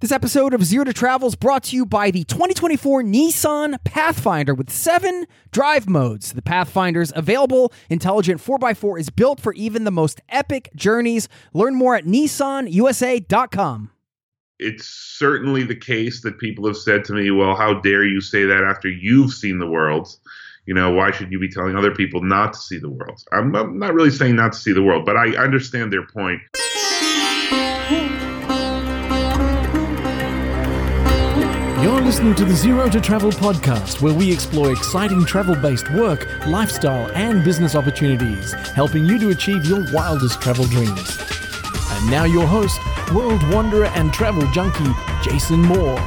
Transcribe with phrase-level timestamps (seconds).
[0.00, 4.54] This episode of Zero to Travel is brought to you by the 2024 Nissan Pathfinder
[4.54, 6.32] with seven drive modes.
[6.32, 11.28] The Pathfinder's available intelligent 4x4 is built for even the most epic journeys.
[11.52, 13.90] Learn more at nissanusa.com.
[14.58, 18.46] It's certainly the case that people have said to me, well, how dare you say
[18.46, 20.08] that after you've seen the world?
[20.64, 23.22] You know, why should you be telling other people not to see the world?
[23.32, 26.40] I'm not, not really saying not to see the world, but I understand their point.
[32.10, 37.08] Listening to the Zero to Travel podcast, where we explore exciting travel based work, lifestyle,
[37.12, 41.18] and business opportunities, helping you to achieve your wildest travel dreams.
[41.92, 42.80] And now, your host,
[43.14, 46.00] world wanderer and travel junkie, Jason Moore.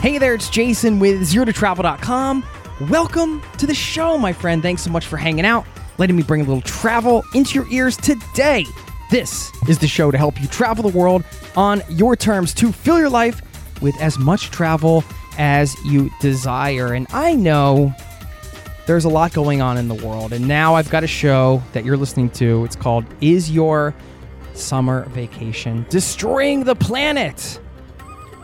[0.00, 2.46] Hey there, it's Jason with ZeroToTravel.com.
[2.88, 4.62] Welcome to the show, my friend.
[4.62, 5.66] Thanks so much for hanging out,
[5.98, 8.66] letting me bring a little travel into your ears today.
[9.10, 11.24] This is the show to help you travel the world
[11.56, 13.40] on your terms to fill your life
[13.80, 15.02] with as much travel
[15.38, 16.92] as you desire.
[16.92, 17.94] And I know
[18.86, 20.32] there's a lot going on in the world.
[20.32, 22.64] And now I've got a show that you're listening to.
[22.64, 23.94] It's called Is Your
[24.52, 27.60] Summer Vacation Destroying the Planet?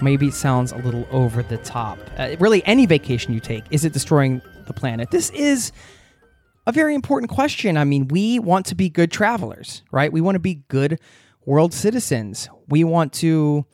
[0.01, 1.99] Maybe it sounds a little over the top.
[2.17, 5.11] Uh, really, any vacation you take, is it destroying the planet?
[5.11, 5.73] This is
[6.67, 7.77] a very important question.
[7.77, 10.13] I mean, we want to be good travelers, right?
[10.13, 10.99] We want to be good
[11.45, 12.49] world citizens.
[12.69, 13.67] We want to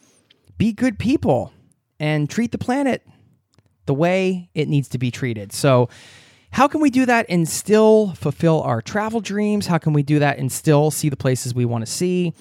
[0.59, 1.53] be good people
[1.99, 3.07] and treat the planet
[3.87, 5.53] the way it needs to be treated.
[5.53, 5.89] So,
[6.53, 9.69] how can we do that and still fulfill our travel dreams?
[9.69, 12.35] How can we do that and still see the places we want to see?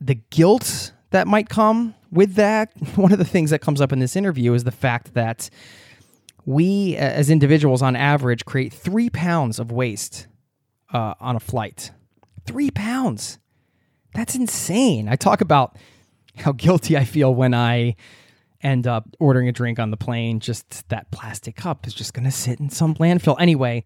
[0.00, 2.72] The guilt that might come with that.
[2.96, 5.50] One of the things that comes up in this interview is the fact that
[6.44, 10.26] we as individuals on average create three pounds of waste
[10.92, 11.92] uh, on a flight.
[12.46, 13.38] Three pounds.
[14.14, 15.08] That's insane.
[15.08, 15.76] I talk about
[16.36, 17.96] how guilty I feel when I
[18.62, 20.40] end up ordering a drink on the plane.
[20.40, 23.36] Just that plastic cup is just going to sit in some landfill.
[23.40, 23.84] Anyway,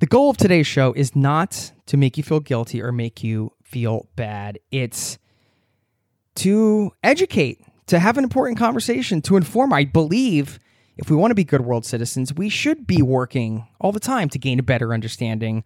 [0.00, 3.52] the goal of today's show is not to make you feel guilty or make you
[3.62, 4.58] feel bad.
[4.70, 5.18] It's
[6.36, 9.72] to educate, to have an important conversation, to inform.
[9.72, 10.58] I believe
[10.98, 14.28] if we want to be good world citizens, we should be working all the time
[14.30, 15.62] to gain a better understanding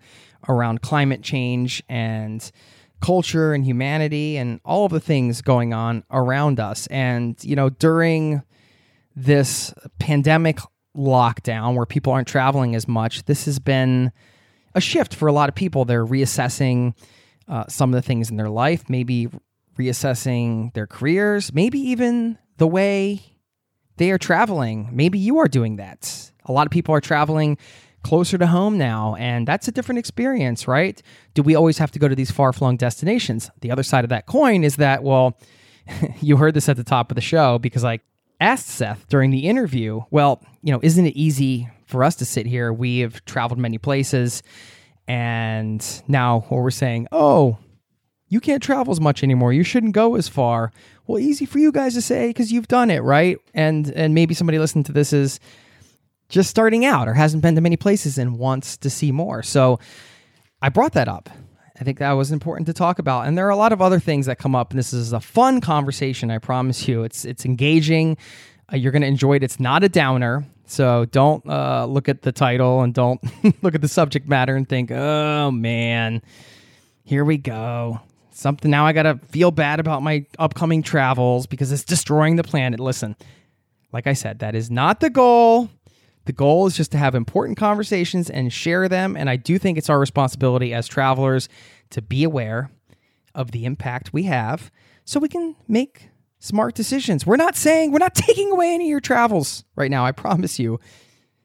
[0.47, 2.53] around climate change and
[3.01, 6.87] culture and humanity and all of the things going on around us.
[6.89, 8.43] And, you know, during
[9.17, 10.59] this pandemic
[10.95, 14.13] lockdown where people aren't traveling as much, this has been
[14.75, 15.87] a shift for a lot of people.
[15.87, 16.95] They're reassessing
[17.49, 19.29] uh, some of the things in their life, maybe
[19.79, 23.32] reassessing their careers, maybe even the way
[24.03, 24.89] they are traveling.
[24.91, 26.33] Maybe you are doing that.
[26.47, 27.57] A lot of people are traveling
[28.03, 31.01] closer to home now, and that's a different experience, right?
[31.35, 33.49] Do we always have to go to these far flung destinations?
[33.61, 35.39] The other side of that coin is that, well,
[36.21, 38.01] you heard this at the top of the show because I
[38.41, 42.45] asked Seth during the interview, well, you know, isn't it easy for us to sit
[42.45, 42.73] here?
[42.73, 44.43] We have traveled many places,
[45.07, 47.57] and now we're saying, oh,
[48.33, 49.53] you can't travel as much anymore.
[49.53, 50.73] You shouldn't go as far.
[51.07, 53.39] Well, easy for you guys to say because you've done it, right?
[53.55, 55.41] And and maybe somebody listening to this is
[56.29, 59.43] just starting out or hasn't been to many places and wants to see more.
[59.43, 59.79] So
[60.63, 61.29] I brought that up.
[61.79, 63.27] I think that was important to talk about.
[63.27, 65.21] And there are a lot of other things that come up, and this is a
[65.21, 66.31] fun conversation.
[66.31, 68.17] I promise you, it's it's engaging.
[68.73, 69.43] Uh, you're going to enjoy it.
[69.43, 70.45] It's not a downer.
[70.67, 73.21] So don't uh, look at the title and don't
[73.63, 76.23] look at the subject matter and think, oh man,
[77.05, 78.01] here we go
[78.35, 82.45] something now I got to feel bad about my upcoming travels because it's destroying the
[82.45, 82.81] planet.
[82.81, 83.17] Listen,
[83.93, 85.69] like I said, that is not the goal.
[86.25, 89.17] The goal is just to have important conversations and share them.
[89.17, 91.49] And I do think it's our responsibility as travelers
[91.91, 92.71] to be aware
[93.35, 94.71] of the impact we have
[95.05, 97.27] so we can make smart decisions.
[97.27, 100.05] We're not saying, we're not taking away any of your travels right now.
[100.05, 100.79] I promise you.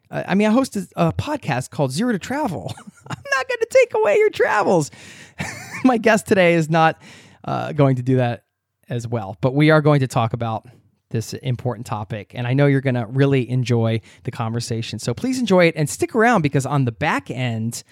[0.10, 2.74] Uh, I mean, I host a, a podcast called Zero to Travel.
[3.08, 4.92] I'm not going to take away your travels.
[5.84, 7.02] My guest today is not
[7.44, 8.44] uh, going to do that
[8.90, 10.66] as well, but we are going to talk about
[11.10, 12.34] this important topic.
[12.36, 15.00] And I know you're going to really enjoy the conversation.
[15.00, 17.84] So please enjoy it and stick around because on the back end,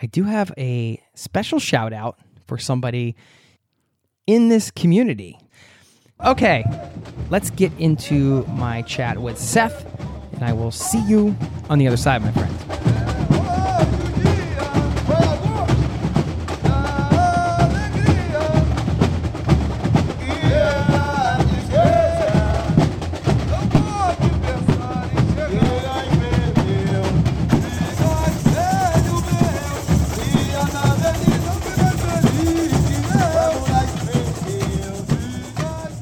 [0.00, 3.14] I do have a special shout out for somebody
[4.26, 5.38] in this community.
[6.24, 6.64] Okay,
[7.30, 9.86] let's get into my chat with Seth,
[10.42, 11.36] and I will see you
[11.70, 12.48] on the other side, my friend.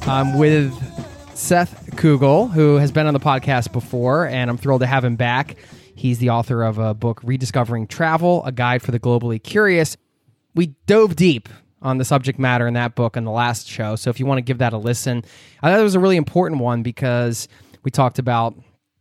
[0.07, 0.90] I'm with
[1.51, 5.17] Seth Kugel, who has been on the podcast before, and I'm thrilled to have him
[5.17, 5.57] back.
[5.97, 9.97] He's the author of a book, Rediscovering Travel, a guide for the globally curious.
[10.55, 11.49] We dove deep
[11.83, 13.97] on the subject matter in that book in the last show.
[13.97, 15.25] So if you want to give that a listen,
[15.61, 17.49] I thought it was a really important one because
[17.83, 18.55] we talked about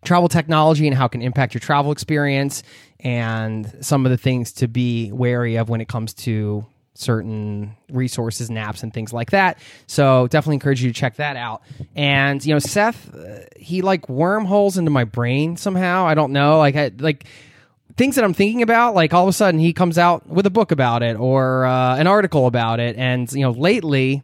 [0.04, 2.64] travel technology and how it can impact your travel experience
[3.00, 8.50] and some of the things to be wary of when it comes to certain resources
[8.50, 9.60] and apps and things like that.
[9.88, 11.62] So definitely encourage you to check that out.
[11.96, 16.06] And you know, Seth, uh, he like wormholes into my brain somehow.
[16.06, 17.26] I don't know, like I like
[17.96, 18.96] things that I'm thinking about.
[18.96, 21.98] Like all of a sudden, he comes out with a book about it or uh,
[21.98, 22.96] an article about it.
[22.98, 24.24] And you know, lately,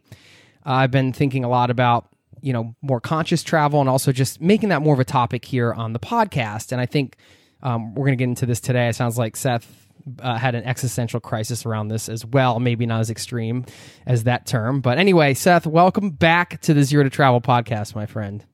[0.64, 2.08] uh, I've been thinking a lot about
[2.42, 5.72] you know more conscious travel and also just making that more of a topic here
[5.72, 6.72] on the podcast.
[6.72, 7.16] And I think
[7.62, 8.88] um, we're going to get into this today.
[8.88, 9.85] It sounds like Seth
[10.20, 12.60] uh, had an existential crisis around this as well.
[12.60, 13.64] Maybe not as extreme
[14.06, 18.06] as that term, but anyway, Seth, welcome back to the Zero to Travel podcast, my
[18.06, 18.44] friend.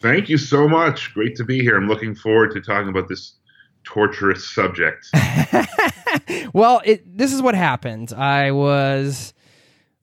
[0.00, 1.14] Thank you so much.
[1.14, 1.76] Great to be here.
[1.76, 3.34] I'm looking forward to talking about this
[3.84, 5.06] torturous subject.
[6.52, 8.12] well, it, this is what happened.
[8.12, 9.32] I was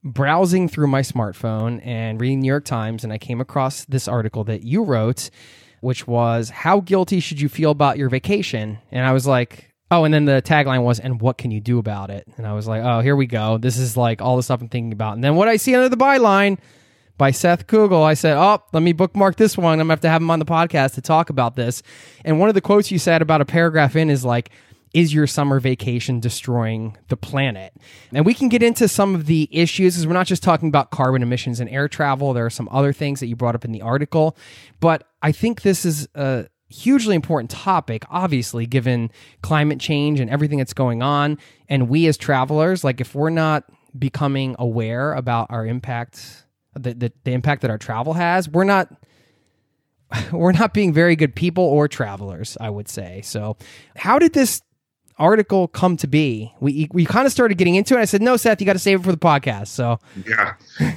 [0.03, 4.43] browsing through my smartphone and reading New York Times, and I came across this article
[4.45, 5.29] that you wrote,
[5.81, 8.79] which was How Guilty Should You Feel About Your Vacation?
[8.91, 11.77] And I was like, Oh, and then the tagline was, and what can you do
[11.77, 12.25] about it?
[12.37, 13.57] And I was like, oh, here we go.
[13.57, 15.15] This is like all the stuff I'm thinking about.
[15.15, 16.57] And then what I see under the byline
[17.17, 19.73] by Seth Kugel, I said, oh, let me bookmark this one.
[19.73, 21.83] I'm going to have to have him on the podcast to talk about this.
[22.23, 24.49] And one of the quotes you said about a paragraph in is like,
[24.93, 27.73] is your summer vacation destroying the planet?
[28.13, 30.91] And we can get into some of the issues because we're not just talking about
[30.91, 32.33] carbon emissions and air travel.
[32.33, 34.37] There are some other things that you brought up in the article.
[34.79, 40.57] But I think this is a, hugely important topic, obviously, given climate change and everything
[40.57, 41.37] that's going on.
[41.69, 43.65] And we as travelers, like if we're not
[43.97, 48.89] becoming aware about our impact, the, the, the impact that our travel has, we're not
[50.31, 53.21] we're not being very good people or travelers, I would say.
[53.23, 53.57] So,
[53.95, 54.61] how did this
[55.17, 56.51] article come to be?
[56.59, 58.01] We we kind of started getting into it.
[58.01, 60.53] I said, "No, Seth, you got to save it for the podcast." So, yeah.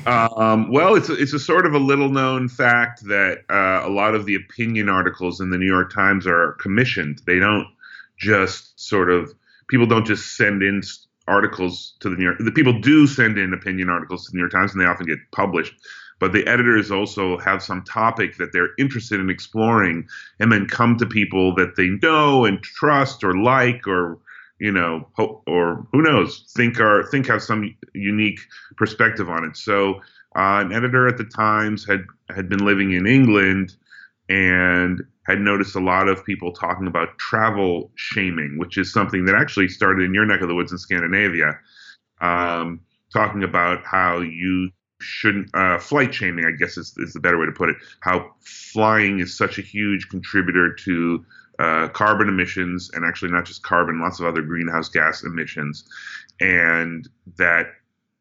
[0.06, 3.90] Um, well, it's a, it's a sort of a little known fact that uh, a
[3.90, 7.22] lot of the opinion articles in the New York Times are commissioned.
[7.26, 7.66] They don't
[8.18, 9.32] just sort of
[9.68, 10.82] people don't just send in
[11.26, 12.38] articles to the New York.
[12.38, 15.06] The people do send in opinion articles to the New York Times, and they often
[15.06, 15.74] get published.
[16.24, 20.08] But the editors also have some topic that they're interested in exploring,
[20.40, 24.18] and then come to people that they know and trust or like or
[24.58, 28.40] you know or who knows think are think have some unique
[28.78, 29.54] perspective on it.
[29.58, 29.96] So
[30.34, 33.76] uh, an editor at the Times had had been living in England
[34.30, 39.34] and had noticed a lot of people talking about travel shaming, which is something that
[39.34, 41.58] actually started in your neck of the woods in Scandinavia,
[42.22, 42.80] um,
[43.12, 44.70] talking about how you
[45.04, 47.76] shouldn't uh, flight shaming, I guess is, is the better way to put it.
[48.00, 51.24] How flying is such a huge contributor to
[51.58, 55.84] uh, carbon emissions, and actually not just carbon, lots of other greenhouse gas emissions,
[56.40, 57.08] and
[57.38, 57.66] that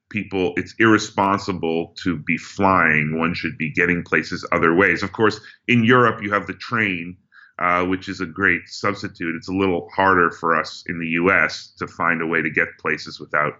[0.09, 3.17] people it's irresponsible to be flying.
[3.17, 5.01] One should be getting places other ways.
[5.01, 7.17] Of course, in Europe you have the train.
[7.59, 9.35] Uh, which is a great substitute.
[9.35, 11.71] It's a little harder for us in the U.S.
[11.77, 13.53] to find a way to get places without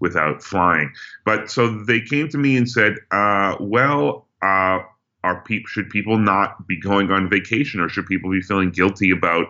[0.00, 0.92] without flying.
[1.24, 4.80] But so they came to me and said, uh, "Well, uh,
[5.24, 9.10] are pe- should people not be going on vacation, or should people be feeling guilty
[9.10, 9.46] about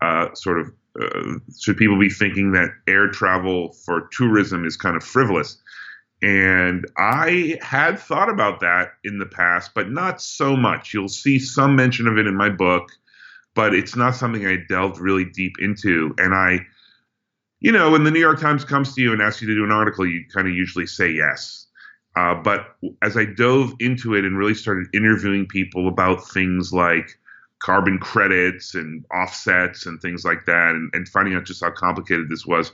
[0.00, 4.96] uh, sort of uh, should people be thinking that air travel for tourism is kind
[4.96, 5.58] of frivolous?"
[6.22, 10.94] And I had thought about that in the past, but not so much.
[10.94, 12.92] You'll see some mention of it in my book,
[13.54, 16.14] but it's not something I delved really deep into.
[16.18, 16.64] And I
[17.62, 19.64] you know, when the New York Times comes to you and asks you to do
[19.64, 21.66] an article, you kind of usually say yes.
[22.16, 27.18] Uh, but as I dove into it and really started interviewing people about things like
[27.60, 32.28] carbon credits and offsets and things like that, and, and finding out just how complicated
[32.28, 32.72] this was.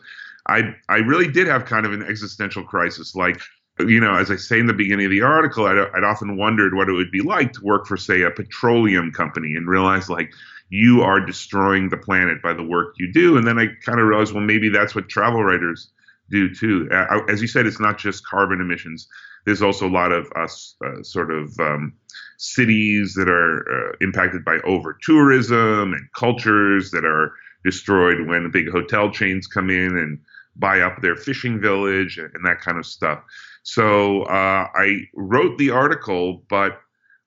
[0.48, 3.14] I I really did have kind of an existential crisis.
[3.14, 3.38] Like,
[3.78, 6.74] you know, as I say in the beginning of the article, I'd, I'd often wondered
[6.74, 10.32] what it would be like to work for, say, a petroleum company, and realize like
[10.70, 13.36] you are destroying the planet by the work you do.
[13.36, 15.90] And then I kind of realized, well, maybe that's what travel writers
[16.30, 16.88] do too.
[16.92, 19.08] Uh, as you said, it's not just carbon emissions.
[19.46, 21.94] There's also a lot of us uh, sort of um,
[22.36, 27.32] cities that are uh, impacted by over tourism and cultures that are
[27.64, 30.18] destroyed when big hotel chains come in and
[30.56, 33.22] buy up their fishing village and, and that kind of stuff.
[33.62, 36.80] So uh, I wrote the article, but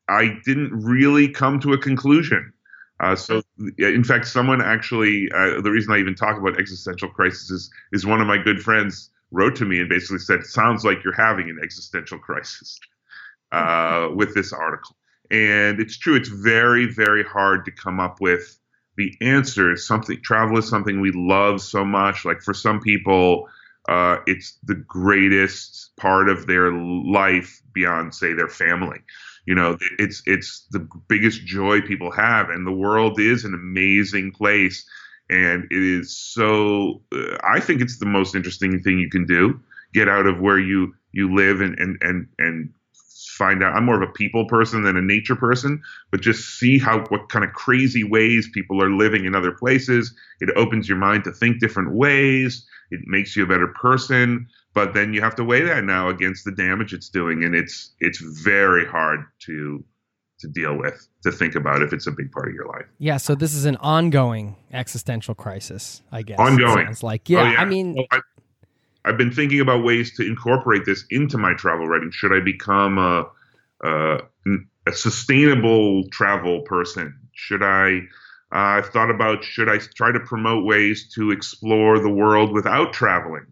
[0.07, 2.53] I didn't really come to a conclusion.
[3.01, 3.41] Uh, so,
[3.79, 8.05] in fact, someone actually, uh, the reason I even talk about existential crisis is, is
[8.05, 11.49] one of my good friends wrote to me and basically said, "Sounds like you're having
[11.49, 12.79] an existential crisis
[13.51, 14.95] uh, with this article."
[15.31, 18.59] And it's true; it's very, very hard to come up with
[18.97, 19.75] the answer.
[19.77, 22.23] Something travel is something we love so much.
[22.23, 23.47] Like for some people,
[23.89, 28.99] uh, it's the greatest part of their life beyond, say, their family
[29.45, 34.31] you know it's it's the biggest joy people have and the world is an amazing
[34.31, 34.85] place
[35.29, 39.59] and it is so uh, i think it's the most interesting thing you can do
[39.93, 42.69] get out of where you you live and and and and
[43.31, 43.75] find out.
[43.75, 47.29] I'm more of a people person than a nature person but just see how what
[47.29, 50.13] kind of crazy ways people are living in other places.
[50.39, 52.65] It opens your mind to think different ways.
[52.91, 56.45] It makes you a better person but then you have to weigh that now against
[56.45, 59.83] the damage it's doing and it's it's very hard to
[60.39, 62.85] to deal with to think about if it's a big part of your life.
[62.97, 66.87] Yeah so this is an ongoing existential crisis i guess ongoing.
[66.87, 67.29] it's like.
[67.29, 67.61] Yeah, oh, yeah.
[67.61, 68.21] i mean well, I,
[69.05, 72.11] I've been thinking about ways to incorporate this into my travel writing.
[72.11, 73.27] Should I become a,
[73.83, 74.19] a,
[74.87, 77.17] a sustainable travel person?
[77.33, 78.01] Should I?
[78.53, 82.91] Uh, I've thought about should I try to promote ways to explore the world without
[82.93, 83.45] traveling?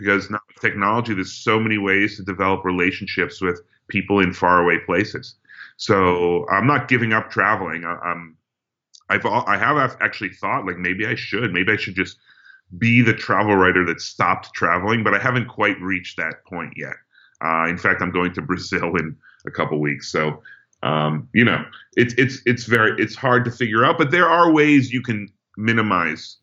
[0.00, 4.78] because now with technology, there's so many ways to develop relationships with people in faraway
[4.86, 5.34] places.
[5.76, 7.84] So I'm not giving up traveling.
[7.84, 8.36] I, am
[9.10, 12.16] I've I have actually thought like maybe I should, maybe I should just
[12.78, 16.94] be the travel writer that stopped traveling, but I haven't quite reached that point yet.
[17.44, 20.42] Uh, in fact, I'm going to Brazil in a couple weeks, so
[20.82, 21.62] um, you know
[21.96, 25.28] it's it's it's very it's hard to figure out, but there are ways you can
[25.56, 26.38] minimize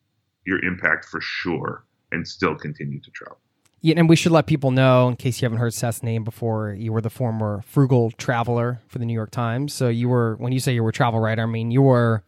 [0.46, 3.38] your impact for sure and still continue to travel.
[3.82, 6.74] Yeah, and we should let people know, in case you haven't heard Seth's name before,
[6.74, 9.72] you were the former frugal traveler for the New York Times.
[9.72, 12.24] So you were, when you say you were a travel writer, I mean you were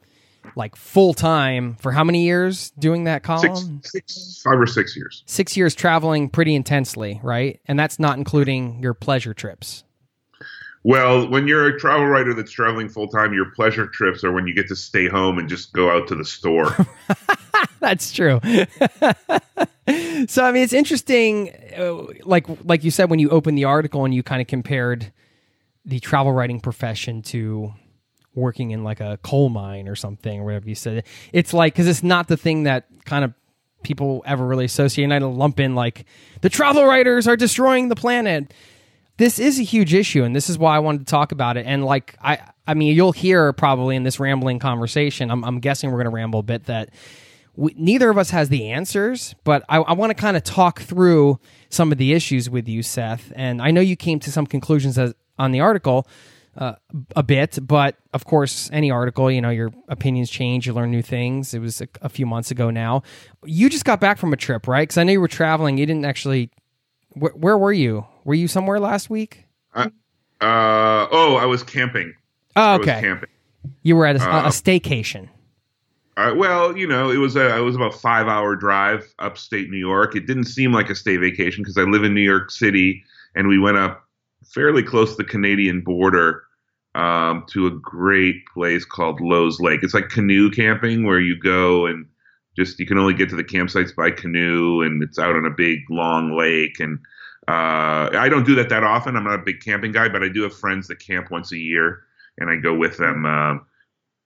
[0.55, 3.81] like full time for how many years doing that column?
[3.83, 5.23] Six, six, five or six years.
[5.25, 7.59] Six years traveling pretty intensely, right?
[7.65, 9.83] And that's not including your pleasure trips.
[10.83, 14.47] Well, when you're a travel writer that's traveling full time, your pleasure trips are when
[14.47, 16.75] you get to stay home and just go out to the store.
[17.79, 18.39] that's true.
[20.27, 21.53] so I mean, it's interesting.
[21.77, 25.11] Uh, like like you said when you opened the article and you kind of compared
[25.83, 27.73] the travel writing profession to
[28.35, 31.03] working in like a coal mine or something or whatever you said.
[31.33, 33.33] It's like because it's not the thing that kind of
[33.83, 35.05] people ever really associate.
[35.05, 36.05] And I lump in like
[36.41, 38.53] the travel writers are destroying the planet.
[39.17, 41.65] This is a huge issue, and this is why I wanted to talk about it.
[41.65, 45.29] And like I, I mean, you'll hear probably in this rambling conversation.
[45.29, 46.91] I'm, I'm guessing we're going to ramble a bit that
[47.55, 50.79] we, neither of us has the answers, but I, I want to kind of talk
[50.79, 53.33] through some of the issues with you, Seth.
[53.35, 56.07] And I know you came to some conclusions as, on the article
[56.57, 56.73] uh,
[57.15, 61.01] a bit, but of course, any article, you know, your opinions change, you learn new
[61.01, 61.53] things.
[61.53, 63.03] It was a, a few months ago now.
[63.45, 64.83] You just got back from a trip, right?
[64.83, 65.77] Because I know you were traveling.
[65.77, 66.49] You didn't actually.
[67.13, 68.05] Wh- where were you?
[68.25, 69.45] Were you somewhere last week?
[69.73, 69.89] Uh,
[70.41, 72.13] uh oh, I was camping.
[72.55, 72.99] Oh, okay.
[73.01, 73.29] camping.
[73.83, 75.29] You were at a, a uh, staycation.
[76.17, 79.77] Uh, well, you know, it was a it was about five hour drive upstate New
[79.77, 80.15] York.
[80.15, 83.03] It didn't seem like a stay vacation because I live in New York City,
[83.35, 84.03] and we went up
[84.53, 86.43] fairly close to the Canadian border
[86.95, 89.81] um, to a great place called Lows Lake.
[89.83, 92.05] It's like canoe camping where you go and
[92.55, 95.51] just you can only get to the campsites by canoe, and it's out on a
[95.51, 96.79] big long lake.
[96.79, 96.99] And
[97.47, 99.15] uh, I don't do that that often.
[99.15, 101.57] I'm not a big camping guy, but I do have friends that camp once a
[101.57, 102.01] year,
[102.37, 103.25] and I go with them.
[103.25, 103.63] Uh,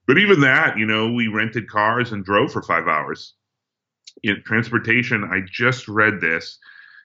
[0.08, 3.34] but even that, you know, we rented cars and drove for five hours.
[4.24, 6.60] In transportation, I just read this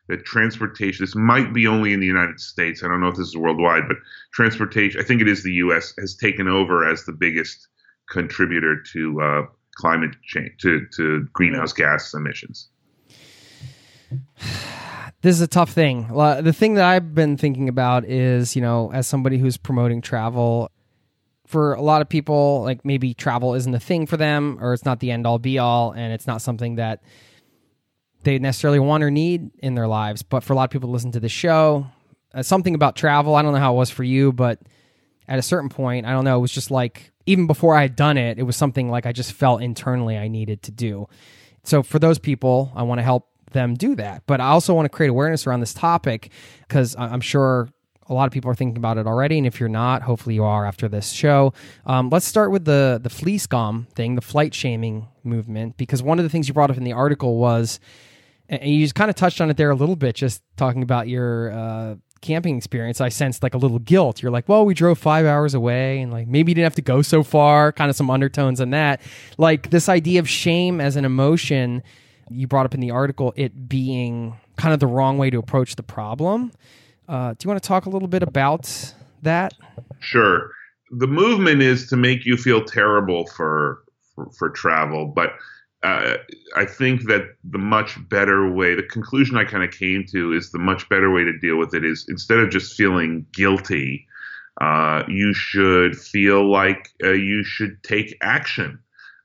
[0.08, 2.82] that transportation, this might be only in the United States.
[2.82, 3.98] I don't know if this is worldwide, but
[4.32, 7.68] transportation, I think it is the U.S., has taken over as the biggest
[8.10, 9.42] contributor to uh,
[9.76, 12.68] climate change, to, to greenhouse gas emissions.
[15.20, 16.06] This is a tough thing.
[16.14, 20.70] The thing that I've been thinking about is, you know, as somebody who's promoting travel,
[21.44, 24.84] for a lot of people, like maybe travel isn't a thing for them, or it's
[24.84, 27.02] not the end all be all, and it's not something that
[28.28, 30.22] they necessarily want or need in their lives.
[30.22, 31.86] But for a lot of people to listen to the show,
[32.34, 34.60] uh, something about travel, I don't know how it was for you, but
[35.26, 37.96] at a certain point, I don't know, it was just like, even before I had
[37.96, 41.08] done it, it was something like I just felt internally I needed to do.
[41.64, 44.24] So for those people, I want to help them do that.
[44.26, 46.30] But I also want to create awareness around this topic
[46.66, 47.68] because I'm sure
[48.08, 49.38] a lot of people are thinking about it already.
[49.38, 51.52] And if you're not, hopefully you are after this show.
[51.86, 56.24] Um, let's start with the the flygskam thing, the flight shaming movement, because one of
[56.24, 57.80] the things you brought up in the article was,
[58.48, 61.08] and you just kind of touched on it there a little bit, just talking about
[61.08, 63.00] your uh, camping experience.
[63.00, 64.22] I sensed like a little guilt.
[64.22, 66.82] You're like, well, we drove five hours away, and like maybe you didn't have to
[66.82, 67.72] go so far.
[67.72, 69.00] Kind of some undertones in that,
[69.36, 71.82] like this idea of shame as an emotion.
[72.30, 75.76] You brought up in the article it being kind of the wrong way to approach
[75.76, 76.52] the problem.
[77.08, 79.54] Uh, do you want to talk a little bit about that?
[80.00, 80.50] Sure.
[80.90, 83.82] The movement is to make you feel terrible for
[84.14, 85.32] for, for travel, but
[85.88, 86.16] uh,
[86.56, 90.50] I think that the much better way, the conclusion I kind of came to is
[90.50, 94.06] the much better way to deal with it is instead of just feeling guilty,
[94.60, 98.78] uh, you should feel like uh, you should take action.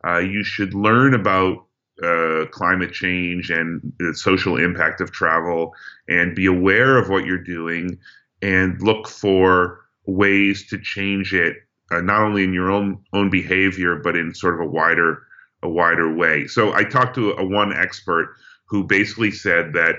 [0.05, 1.65] Uh, you should learn about
[2.03, 5.73] uh, climate change and the social impact of travel
[6.07, 7.97] and be aware of what you're doing
[8.41, 11.55] and look for ways to change it
[11.91, 15.23] uh, not only in your own own behavior but in sort of a wider
[15.63, 16.45] a wider way.
[16.47, 19.95] So I talked to a one expert who basically said that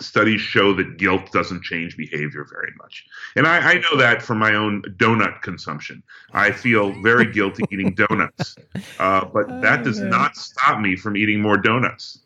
[0.00, 3.04] studies show that guilt doesn't change behavior very much.
[3.36, 6.02] And I, I, know that from my own donut consumption.
[6.32, 8.56] I feel very guilty eating donuts,
[8.98, 12.24] uh, but that does not stop me from eating more donuts.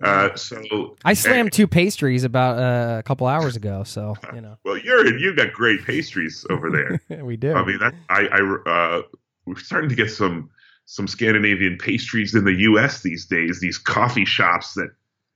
[0.00, 3.82] Uh, so I slammed two pastries about uh, a couple hours ago.
[3.82, 4.56] So you know.
[4.64, 7.24] well, you're you've got great pastries over there.
[7.24, 7.52] we do.
[7.52, 9.02] I mean, that I, I uh,
[9.44, 10.50] we're starting to get some
[10.90, 13.02] some Scandinavian pastries in the U.S.
[13.02, 13.60] these days.
[13.60, 14.88] These coffee shops that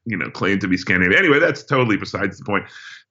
[0.06, 1.18] you know, claim to be Scandinavian.
[1.18, 2.64] Anyway, that's totally besides the point.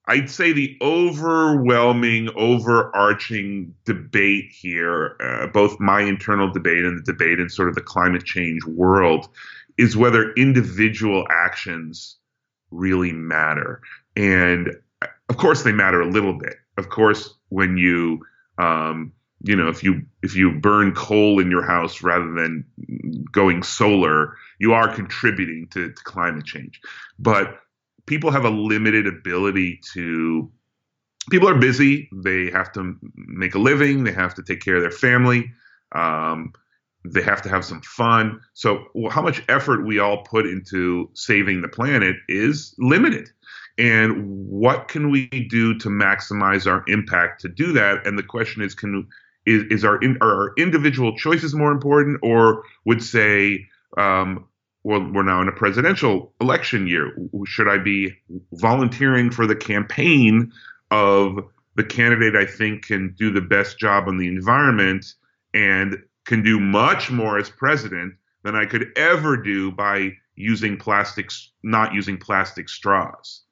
[0.08, 7.40] I'd say the overwhelming, overarching debate here, uh, both my internal debate and the debate
[7.40, 9.30] in sort of the climate change world,
[9.78, 12.18] is whether individual actions
[12.72, 13.82] really matter.
[14.16, 14.76] And
[15.30, 16.56] of course, they matter a little bit.
[16.78, 18.20] Of course, when you
[18.58, 22.66] um, you know if you if you burn coal in your house rather than
[23.32, 26.80] going solar you are contributing to, to climate change.
[27.18, 27.60] But
[28.06, 30.52] people have a limited ability to
[31.32, 32.08] people are busy.
[32.14, 34.04] They have to make a living.
[34.04, 35.52] They have to take care of their family.
[35.94, 36.54] Um,
[37.04, 38.40] they have to have some fun.
[38.54, 43.30] So how much effort we all put into saving the planet is limited.
[43.80, 48.06] And what can we do to maximize our impact to do that?
[48.06, 49.08] And the question is can
[49.46, 54.48] is, is our, in, are our individual choices more important, or would say, um,
[54.84, 57.16] well, we're now in a presidential election year.
[57.46, 58.16] Should I be
[58.54, 60.52] volunteering for the campaign
[60.90, 61.40] of
[61.76, 65.06] the candidate I think can do the best job on the environment
[65.54, 71.52] and can do much more as president than I could ever do by using plastics,
[71.64, 73.44] not using plastic straws.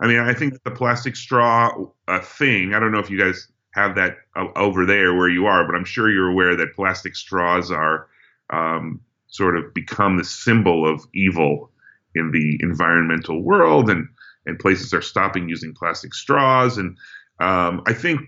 [0.00, 1.72] I mean, I think the plastic straw
[2.08, 2.74] uh, thing.
[2.74, 5.74] I don't know if you guys have that uh, over there where you are, but
[5.74, 8.08] I'm sure you're aware that plastic straws are
[8.50, 11.70] um, sort of become the symbol of evil
[12.14, 14.08] in the environmental world, and
[14.46, 16.78] and places are stopping using plastic straws.
[16.78, 16.96] And
[17.40, 18.20] um, I think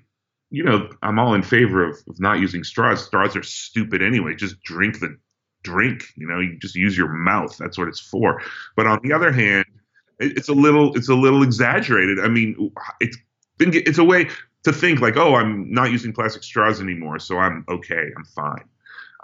[0.50, 3.04] you know I'm all in favor of, of not using straws.
[3.04, 4.34] Straws are stupid anyway.
[4.34, 5.16] Just drink the
[5.62, 6.04] drink.
[6.16, 7.56] You know, you just use your mouth.
[7.58, 8.42] That's what it's for.
[8.76, 9.66] But on the other hand,
[10.18, 12.18] it's a little it's a little exaggerated.
[12.18, 13.16] I mean, it's
[13.60, 14.28] it's a way
[14.66, 18.64] to think like, oh, I'm not using plastic straws anymore, so I'm okay, I'm fine.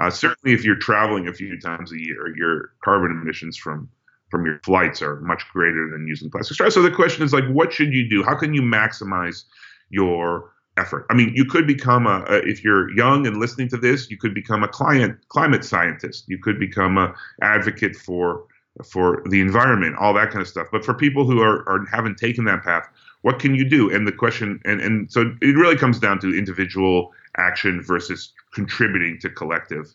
[0.01, 3.89] Uh, certainly, if you're traveling a few times a year, your carbon emissions from
[4.31, 6.75] from your flights are much greater than using plastic straws.
[6.75, 8.23] So the question is like, what should you do?
[8.23, 9.45] How can you maximize
[9.91, 11.05] your effort?
[11.11, 14.17] I mean, you could become a, a if you're young and listening to this, you
[14.17, 16.25] could become a client climate scientist.
[16.29, 18.47] You could become a advocate for
[18.85, 20.69] for the environment, all that kind of stuff.
[20.73, 22.89] But for people who are, are haven't taken that path,
[23.23, 23.91] what can you do?
[23.93, 29.19] And the question, and, and so it really comes down to individual action versus contributing
[29.23, 29.95] to collective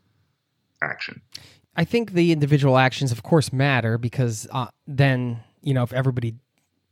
[0.81, 1.21] action.
[1.75, 6.35] I think the individual actions, of course, matter because uh, then, you know, if everybody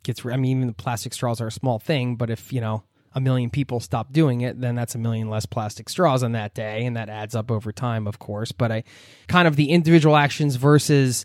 [0.04, 2.84] gets, I mean, even the plastic straws are a small thing, but if, you know,
[3.14, 6.54] a million people stop doing it, then that's a million less plastic straws on that
[6.54, 6.86] day.
[6.86, 8.52] And that adds up over time, of course.
[8.52, 8.84] But I
[9.28, 11.24] kind of the individual actions versus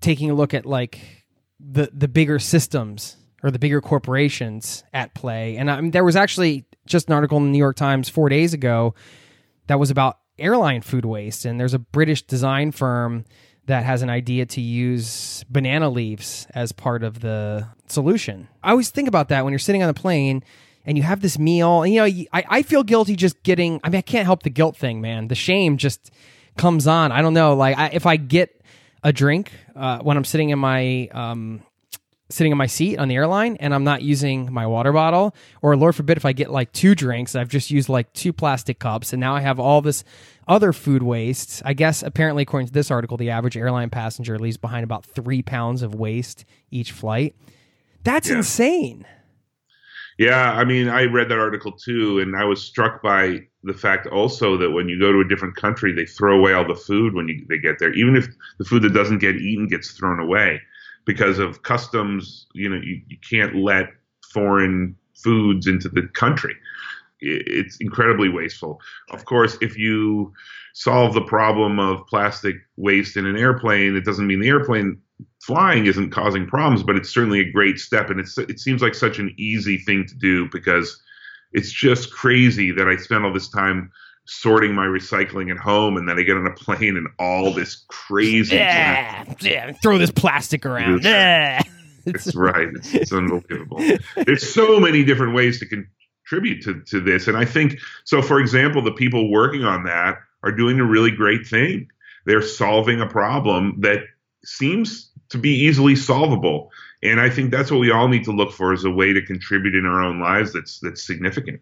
[0.00, 1.00] taking a look at like
[1.60, 5.58] the, the bigger systems or the bigger corporations at play.
[5.58, 8.30] And I mean, there was actually just an article in the New York Times four
[8.30, 8.94] days ago
[9.66, 11.44] that was about airline food waste.
[11.44, 13.26] And there's a British design firm
[13.66, 18.48] that has an idea to use banana leaves as part of the solution.
[18.62, 20.42] I always think about that when you're sitting on the plane
[20.86, 21.82] and you have this meal.
[21.82, 24.50] And, you know, I, I feel guilty just getting, I mean, I can't help the
[24.50, 25.28] guilt thing, man.
[25.28, 26.10] The shame just
[26.56, 27.12] comes on.
[27.12, 27.54] I don't know.
[27.54, 28.62] Like, I, if I get
[29.02, 31.62] a drink uh, when I'm sitting in my, um,
[32.30, 35.76] sitting in my seat on the airline and I'm not using my water bottle, or
[35.76, 39.12] Lord forbid if I get like two drinks, I've just used like two plastic cups,
[39.12, 40.04] and now I have all this
[40.48, 41.62] other food waste.
[41.64, 45.42] I guess apparently, according to this article, the average airline passenger leaves behind about three
[45.42, 47.36] pounds of waste each flight.
[48.04, 48.36] That's yeah.
[48.36, 49.06] insane.
[50.16, 54.06] Yeah, I mean, I read that article too, and I was struck by the fact
[54.06, 57.14] also that when you go to a different country, they throw away all the food
[57.14, 60.20] when you, they get there, even if the food that doesn't get eaten gets thrown
[60.20, 60.60] away
[61.04, 62.46] because of customs.
[62.54, 63.88] You know, you, you can't let
[64.32, 66.54] foreign foods into the country.
[67.20, 68.80] It's incredibly wasteful.
[69.10, 70.32] Of course, if you
[70.74, 75.00] solve the problem of plastic waste in an airplane, it doesn't mean the airplane
[75.40, 78.10] flying isn't causing problems, but it's certainly a great step.
[78.10, 81.00] And it's it seems like such an easy thing to do because
[81.52, 83.90] it's just crazy that I spent all this time
[84.26, 87.84] sorting my recycling at home and then I get on a plane and all this
[87.88, 91.04] crazy yeah, yeah throw this plastic around.
[92.06, 92.68] It's, right.
[92.68, 93.82] It's, it's unbelievable.
[94.26, 97.28] There's so many different ways to contribute to, to this.
[97.28, 101.10] And I think so for example, the people working on that are doing a really
[101.10, 101.88] great thing.
[102.26, 104.00] They're solving a problem that
[104.44, 106.70] seems to be easily solvable.
[107.02, 109.20] And I think that's what we all need to look for as a way to
[109.20, 111.60] contribute in our own lives that's that's significant.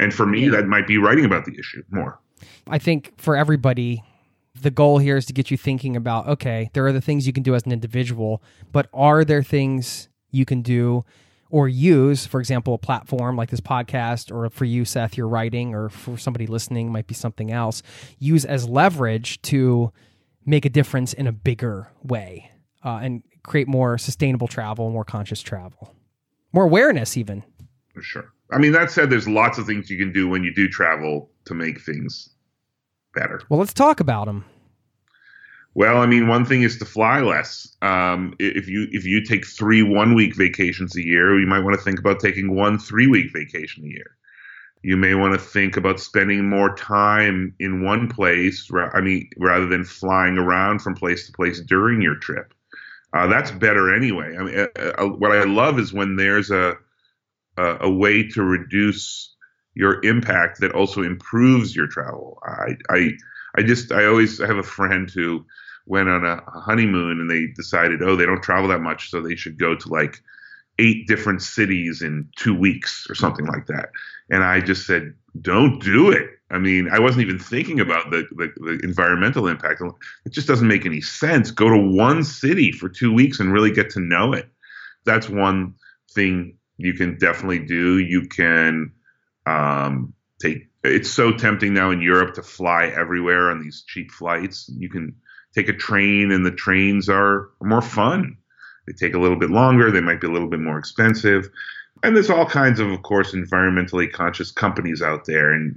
[0.00, 2.20] And for me, that might be writing about the issue more.
[2.68, 4.02] I think for everybody,
[4.60, 7.32] the goal here is to get you thinking about okay, there are the things you
[7.32, 11.04] can do as an individual, but are there things you can do
[11.50, 15.74] or use, for example, a platform like this podcast, or for you, Seth, you're writing,
[15.74, 17.82] or for somebody listening, might be something else,
[18.18, 19.90] use as leverage to
[20.44, 22.50] make a difference in a bigger way
[22.84, 25.94] uh, and create more sustainable travel, more conscious travel,
[26.52, 27.44] more awareness, even.
[27.94, 28.32] For sure.
[28.50, 31.30] I mean, that said, there's lots of things you can do when you do travel
[31.44, 32.30] to make things
[33.14, 33.42] better.
[33.48, 34.44] Well, let's talk about them.
[35.74, 37.76] Well, I mean, one thing is to fly less.
[37.82, 41.76] Um, if you if you take three one week vacations a year, you might want
[41.76, 44.16] to think about taking one three week vacation a year.
[44.82, 48.68] You may want to think about spending more time in one place.
[48.94, 52.54] I mean, rather than flying around from place to place during your trip.
[53.12, 54.36] Uh, that's better anyway.
[54.36, 56.76] I mean, uh, uh, what I love is when there's a
[57.58, 59.34] a, a way to reduce
[59.74, 62.38] your impact that also improves your travel.
[62.44, 63.10] I, I,
[63.56, 65.44] I just, I always have a friend who
[65.86, 69.36] went on a honeymoon and they decided, oh, they don't travel that much, so they
[69.36, 70.20] should go to like
[70.78, 73.90] eight different cities in two weeks or something like that.
[74.30, 76.28] And I just said, don't do it.
[76.50, 79.82] I mean, I wasn't even thinking about the, the, the, environmental impact.
[80.24, 81.50] It just doesn't make any sense.
[81.50, 84.48] Go to one city for two weeks and really get to know it.
[85.04, 85.74] That's one
[86.14, 87.98] thing you can definitely do.
[87.98, 88.92] You can
[89.46, 90.68] um, take.
[90.84, 94.70] It's so tempting now in Europe to fly everywhere on these cheap flights.
[94.78, 95.16] You can
[95.54, 98.38] take a train, and the trains are more fun.
[98.86, 99.90] They take a little bit longer.
[99.90, 101.50] They might be a little bit more expensive.
[102.04, 105.74] And there's all kinds of, of course, environmentally conscious companies out there, and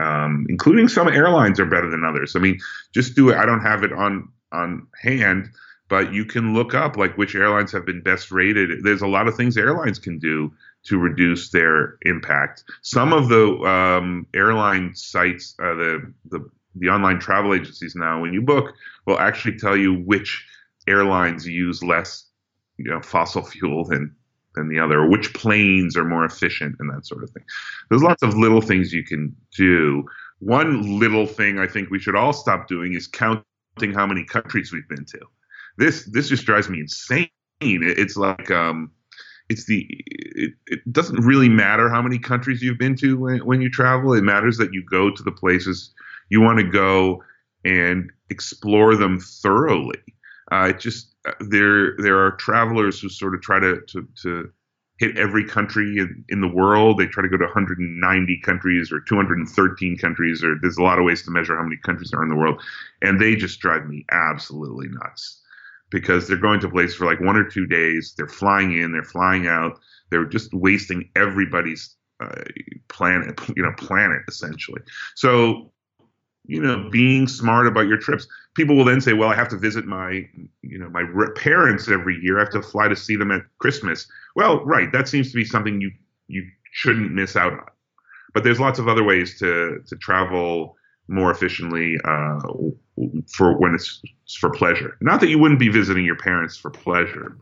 [0.00, 2.36] um, including some airlines are better than others.
[2.36, 2.60] I mean,
[2.94, 3.36] just do it.
[3.36, 5.50] I don't have it on on hand,
[5.88, 8.82] but you can look up like which airlines have been best rated.
[8.82, 10.52] There's a lot of things airlines can do
[10.84, 12.64] to reduce their impact.
[12.82, 18.34] Some of the um, airline sites, uh, the, the the online travel agencies now, when
[18.34, 18.74] you book,
[19.06, 20.46] will actually tell you which
[20.86, 22.26] airlines use less,
[22.76, 24.14] you know, fossil fuel than
[24.54, 27.44] than the other, or which planes are more efficient, and that sort of thing.
[27.88, 30.04] There's lots of little things you can do.
[30.40, 34.72] One little thing I think we should all stop doing is counting how many countries
[34.72, 35.20] we've been to
[35.76, 37.28] this this just drives me insane.
[37.60, 38.90] It's like um,
[39.48, 43.60] it's the it, it doesn't really matter how many countries you've been to when, when
[43.60, 44.14] you travel.
[44.14, 45.92] It matters that you go to the places
[46.28, 47.22] you want to go
[47.64, 50.00] and explore them thoroughly.
[50.52, 54.50] Uh, it just uh, there there are travelers who sort of try to to, to
[54.98, 56.98] hit every country in, in, the world.
[56.98, 61.04] They try to go to 190 countries or 213 countries, or there's a lot of
[61.04, 62.62] ways to measure how many countries are in the world,
[63.02, 65.42] and they just drive me absolutely nuts
[65.90, 68.14] because they're going to places for like one or two days.
[68.16, 69.78] They're flying in, they're flying out.
[70.10, 72.42] They're just wasting everybody's uh,
[72.88, 74.80] planet, you know, planet essentially.
[75.14, 75.72] So,
[76.46, 78.26] you know, being smart about your trips.
[78.54, 80.26] People will then say, "Well, I have to visit my,
[80.62, 82.38] you know, my parents every year.
[82.38, 85.44] I have to fly to see them at Christmas." Well, right, that seems to be
[85.44, 85.90] something you
[86.28, 87.66] you shouldn't miss out on.
[88.32, 90.76] But there's lots of other ways to to travel
[91.08, 92.40] more efficiently uh,
[93.28, 94.00] for when it's
[94.38, 94.96] for pleasure.
[95.00, 97.36] Not that you wouldn't be visiting your parents for pleasure.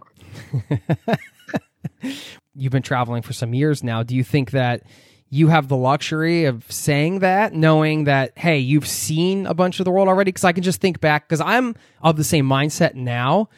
[2.54, 4.02] You've been traveling for some years now.
[4.02, 4.82] Do you think that
[5.30, 9.84] you have the luxury of saying that, knowing that, hey, you've seen a bunch of
[9.84, 10.30] the world already?
[10.30, 13.48] Because I can just think back, because I'm of the same mindset now.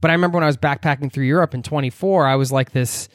[0.00, 3.08] But I remember when I was backpacking through Europe in 24, I was like this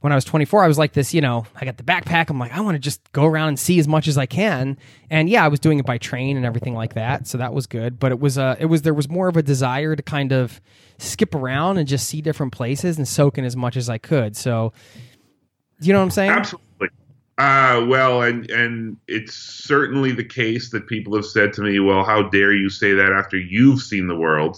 [0.00, 2.30] when I was 24, I was like this, you know, I got the backpack.
[2.30, 4.76] I'm like, I want to just go around and see as much as I can.
[5.10, 7.26] And yeah, I was doing it by train and everything like that.
[7.26, 7.98] So that was good.
[7.98, 10.60] But it was, uh, it was, there was more of a desire to kind of
[10.98, 14.36] skip around and just see different places and soak in as much as I could.
[14.36, 14.72] So,
[15.80, 16.30] you know what I'm saying?
[16.30, 16.66] Absolutely.
[17.38, 22.02] Uh, well, and and it's certainly the case that people have said to me, "Well,
[22.02, 24.56] how dare you say that after you've seen the world?"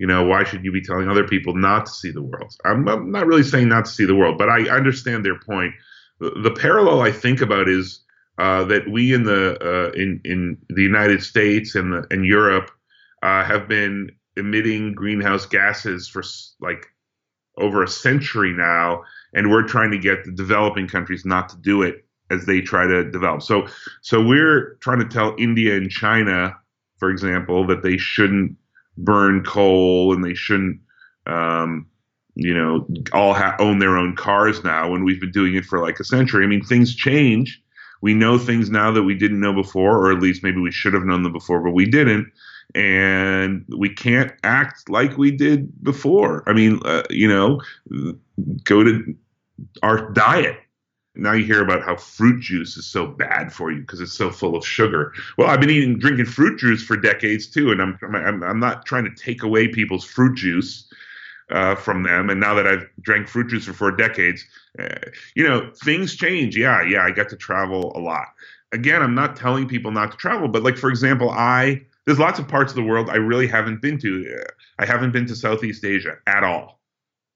[0.00, 2.56] You know, why should you be telling other people not to see the world?
[2.64, 5.74] I'm, not really saying not to see the world, but I understand their point.
[6.20, 8.02] The, the parallel I think about is
[8.38, 12.70] uh, that we in the uh, in in the United States and the, and Europe
[13.22, 16.22] uh, have been emitting greenhouse gases for
[16.60, 16.86] like
[17.58, 19.02] over a century now,
[19.34, 22.86] and we're trying to get the developing countries not to do it as they try
[22.86, 23.42] to develop.
[23.42, 23.66] So
[24.00, 26.56] so we're trying to tell India and China,
[26.96, 28.56] for example, that they shouldn't
[29.04, 30.80] burn coal and they shouldn't,
[31.26, 31.86] um,
[32.34, 35.80] you know, all ha- own their own cars now when we've been doing it for
[35.80, 36.44] like a century.
[36.44, 37.62] I mean, things change.
[38.02, 40.94] We know things now that we didn't know before, or at least maybe we should
[40.94, 42.32] have known them before, but we didn't.
[42.74, 46.48] And we can't act like we did before.
[46.48, 47.60] I mean, uh, you know,
[48.64, 49.14] go to
[49.82, 50.56] our diet
[51.14, 54.30] now you hear about how fruit juice is so bad for you because it's so
[54.30, 55.12] full of sugar.
[55.36, 58.86] Well, I've been eating drinking fruit juice for decades too, and I'm I'm, I'm not
[58.86, 60.86] trying to take away people's fruit juice
[61.50, 62.30] uh, from them.
[62.30, 64.44] And now that I've drank fruit juice for four decades,
[64.78, 66.56] uh, you know things change.
[66.56, 68.28] Yeah, yeah, I got to travel a lot.
[68.72, 72.38] Again, I'm not telling people not to travel, but like for example, I there's lots
[72.38, 74.44] of parts of the world I really haven't been to.
[74.78, 76.79] I haven't been to Southeast Asia at all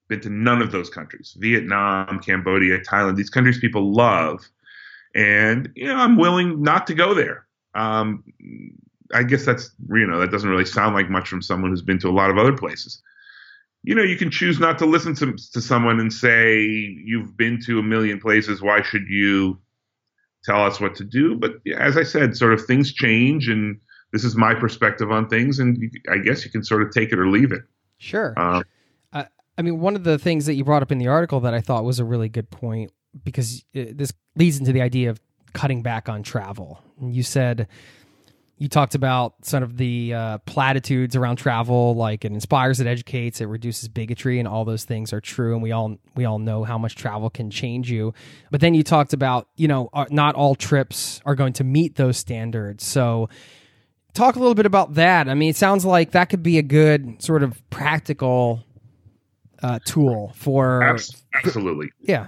[0.09, 4.49] been to none of those countries Vietnam, Cambodia, Thailand, these countries people love.
[5.15, 7.47] And, you know, I'm willing not to go there.
[7.75, 8.25] Um,
[9.15, 12.01] I guess that's, you know, that doesn't really sound like much from someone who's been
[12.01, 13.01] to a lot of other places.
[13.85, 17.61] You know, you can choose not to listen to, to someone and say, you've been
[17.67, 18.63] to a million places.
[18.63, 19.61] Why should you
[20.43, 21.37] tell us what to do?
[21.37, 23.79] But as I said, sort of things change and
[24.13, 25.59] this is my perspective on things.
[25.59, 27.63] And I guess you can sort of take it or leave it.
[27.99, 28.35] Sure.
[28.37, 28.63] Uh,
[29.57, 31.61] I mean, one of the things that you brought up in the article that I
[31.61, 35.21] thought was a really good point because it, this leads into the idea of
[35.53, 36.81] cutting back on travel.
[37.01, 37.69] You said
[38.59, 43.41] you talked about sort of the uh, platitudes around travel, like it inspires, it educates,
[43.41, 45.55] it reduces bigotry, and all those things are true.
[45.55, 48.15] And we all we all know how much travel can change you.
[48.51, 51.97] But then you talked about you know uh, not all trips are going to meet
[51.97, 52.85] those standards.
[52.85, 53.29] So
[54.15, 55.29] talk a little bit about that.
[55.29, 58.65] I mean, it sounds like that could be a good sort of practical
[59.65, 60.83] uh, tool for
[61.35, 61.91] absolutely.
[62.03, 62.27] Yeah,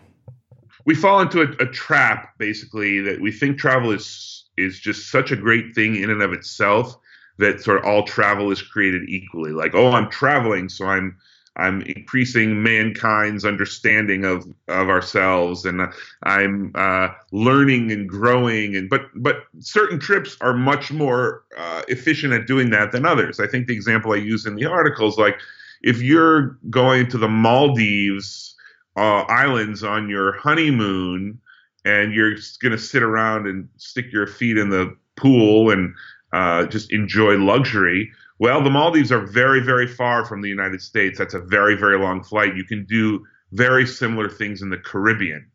[0.86, 5.30] we fall into a, a, trap basically that we think travel is is just such
[5.32, 6.96] a great thing in and of itself
[7.38, 9.52] that sort of all travel is created equally.
[9.52, 11.18] Like, oh, I'm traveling, so I'm
[11.56, 15.82] I'm increasing mankind's understanding of of ourselves, and
[16.22, 18.76] I'm uh, learning and growing.
[18.76, 23.40] And but but certain trips are much more uh, efficient at doing that than others.
[23.40, 25.38] I think the example I use in the article is like
[25.82, 28.54] if you're going to the Maldives
[28.96, 31.40] uh, islands on your honeymoon
[31.84, 35.94] and you're going to sit around and stick your feet in the pool and
[36.32, 41.18] uh, just enjoy luxury, well, the Maldives are very, very far from the United States.
[41.18, 42.56] That's a very, very long flight.
[42.56, 45.50] You can do very similar things in the Caribbean.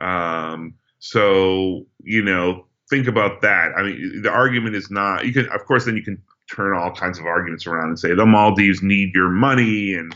[0.00, 3.72] Um, so, you know, think about that.
[3.76, 6.90] I mean, the argument is not, you can, of course, then you can turn all
[6.90, 10.14] kinds of arguments around and say the Maldives need your money and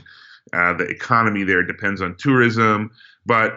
[0.53, 2.91] uh, the economy there depends on tourism.
[3.27, 3.57] But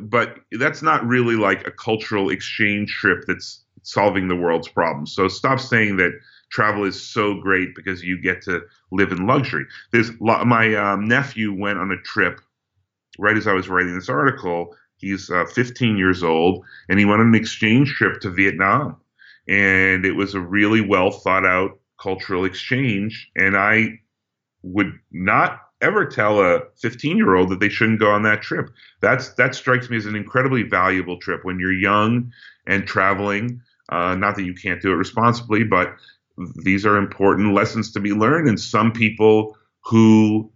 [0.00, 5.14] but that's not really like a cultural exchange trip that's solving the world's problems.
[5.14, 6.12] So stop saying that
[6.50, 9.66] travel is so great because you get to live in luxury.
[9.90, 12.40] There's my um, nephew went on a trip
[13.18, 14.74] right as I was writing this article.
[14.96, 18.96] He's uh, 15 years old, and he went on an exchange trip to Vietnam,
[19.48, 23.30] and it was a really well thought out cultural exchange.
[23.36, 24.00] And I
[24.62, 28.70] would not ever tell a 15 year old that they shouldn't go on that trip.
[29.00, 32.32] That's that strikes me as an incredibly valuable trip when you're young
[32.66, 33.60] and traveling.
[33.88, 35.94] Uh, not that you can't do it responsibly, but
[36.64, 38.48] these are important lessons to be learned.
[38.48, 40.50] And some people who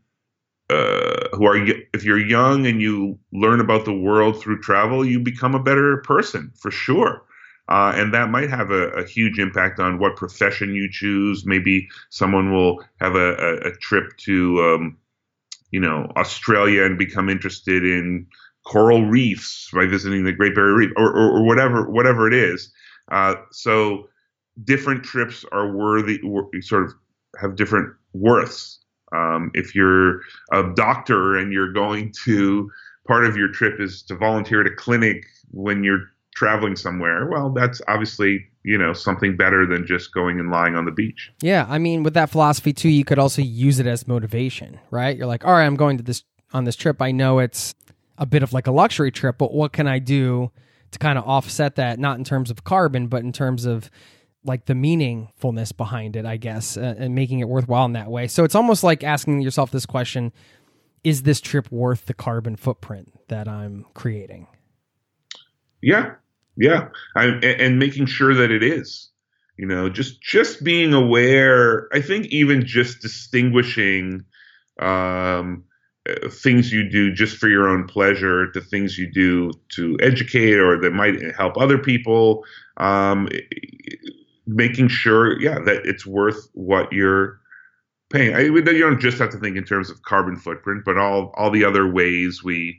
[0.71, 1.57] uh, who are
[1.93, 5.99] if you're young and you learn about the world through travel, you become a better
[5.99, 7.23] person for sure.
[7.69, 11.45] Uh, and that might have a, a, huge impact on what profession you choose.
[11.45, 14.97] Maybe someone will have a, a, a trip to, um,
[15.73, 18.27] you know, Australia and become interested in
[18.65, 22.73] coral reefs by visiting the Great Barrier Reef, or, or, or whatever whatever it is.
[23.11, 24.09] Uh, so
[24.65, 26.21] different trips are worthy,
[26.61, 26.93] sort of
[27.41, 28.81] have different worths.
[29.15, 30.21] Um, if you're
[30.53, 32.71] a doctor and you're going to
[33.07, 37.51] part of your trip is to volunteer at a clinic when you're traveling somewhere, well,
[37.51, 41.33] that's obviously you know something better than just going and lying on the beach.
[41.41, 45.17] Yeah, I mean, with that philosophy too, you could also use it as motivation, right?
[45.17, 46.23] You're like, all right, I'm going to this
[46.53, 47.03] on this trip.
[47.03, 47.75] I know it's
[48.19, 50.53] a bit of like a luxury trip, but what can I do
[50.93, 51.99] to kind of offset that?
[51.99, 53.91] Not in terms of carbon, but in terms of
[54.45, 58.29] like the meaningfulness behind it, I guess, uh, and making it worthwhile in that way.
[58.29, 60.33] So it's almost like asking yourself this question:
[61.03, 64.49] Is this trip worth the carbon footprint that I'm creating?
[65.81, 66.15] Yeah,
[66.57, 69.11] yeah, I, and making sure that it is.
[69.57, 71.89] You know, just just being aware.
[71.93, 74.25] I think even just distinguishing
[74.79, 75.65] um,
[76.09, 80.59] uh, things you do just for your own pleasure to things you do to educate
[80.59, 82.45] or that might help other people.
[82.77, 83.29] Um,
[84.47, 87.41] making sure, yeah, that it's worth what you're
[88.11, 88.35] paying.
[88.35, 91.51] I, you don't just have to think in terms of carbon footprint, but all all
[91.51, 92.79] the other ways we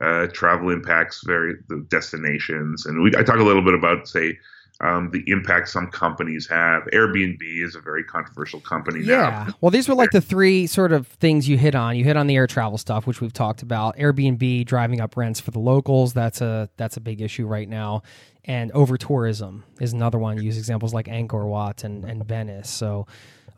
[0.00, 2.86] uh, travel impacts very the destinations.
[2.86, 4.38] And we, I talk a little bit about, say,
[4.80, 6.82] um, the impact some companies have.
[6.92, 9.46] Airbnb is a very controversial company yeah.
[9.46, 9.54] now.
[9.60, 11.96] Well, these were like the three sort of things you hit on.
[11.96, 13.96] You hit on the air travel stuff, which we've talked about.
[13.96, 16.12] Airbnb driving up rents for the locals.
[16.12, 18.02] That's a that's a big issue right now.
[18.44, 20.40] And over tourism is another one.
[20.42, 22.68] use examples like Angkor Wat and, and Venice.
[22.70, 23.06] So,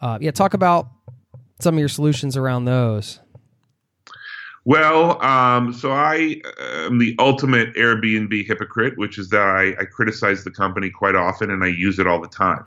[0.01, 0.89] uh, yeah, talk about
[1.61, 3.21] some of your solutions around those.
[4.69, 10.45] Well, um, so I am the ultimate Airbnb hypocrite, which is that I, I, criticize
[10.45, 12.67] the company quite often and I use it all the time.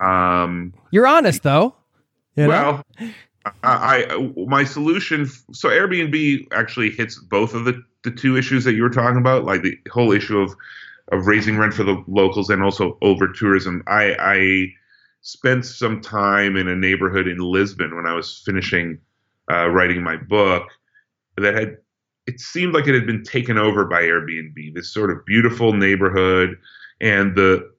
[0.00, 1.74] Um, You're honest, though.
[2.36, 5.30] You well, I, I, my solution.
[5.50, 9.44] So Airbnb actually hits both of the the two issues that you were talking about,
[9.44, 10.54] like the whole issue of
[11.10, 13.82] of raising rent for the locals and also over tourism.
[13.86, 14.66] I, I
[15.22, 18.98] spent some time in a neighborhood in Lisbon when I was finishing
[19.50, 20.68] uh, writing my book
[21.40, 21.76] that had
[22.26, 24.74] it seemed like it had been taken over by Airbnb.
[24.74, 26.56] This sort of beautiful neighborhood
[27.00, 27.70] and the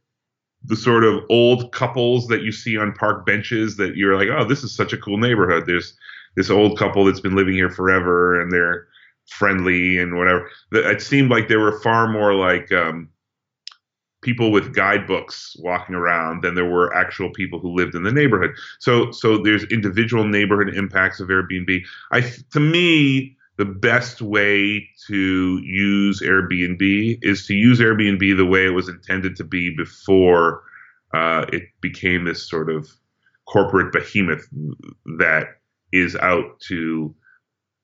[0.64, 4.48] the sort of old couples that you see on park benches that you're like, oh,
[4.48, 5.66] this is such a cool neighborhood.
[5.66, 5.98] There's
[6.36, 8.88] this old couple that's been living here forever and they're
[9.28, 10.50] friendly and whatever.
[10.72, 13.10] It seemed like they were far more like um,
[14.22, 18.52] people with guidebooks walking around than there were actual people who lived in the neighborhood.
[18.80, 21.82] So so there's individual neighborhood impacts of Airbnb.
[22.12, 22.22] I
[22.52, 28.72] to me the best way to use Airbnb is to use Airbnb the way it
[28.72, 30.64] was intended to be before
[31.14, 32.90] uh, it became this sort of
[33.46, 34.48] corporate behemoth
[35.18, 35.60] that
[35.92, 37.14] is out to,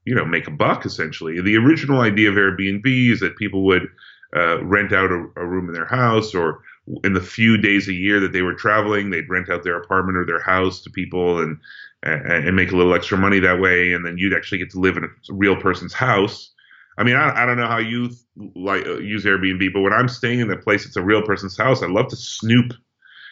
[0.05, 1.41] you know, make a buck essentially.
[1.41, 3.87] The original idea of Airbnb is that people would
[4.35, 6.63] uh, rent out a, a room in their house or
[7.03, 10.17] in the few days a year that they were traveling, they'd rent out their apartment
[10.17, 11.57] or their house to people and
[12.03, 14.79] and, and make a little extra money that way, and then you'd actually get to
[14.79, 16.53] live in a real person's house.
[16.97, 18.09] I mean, I, I don't know how you
[18.55, 21.57] like uh, use Airbnb, but when I'm staying in a place that's a real person's
[21.57, 22.73] house, I love to snoop.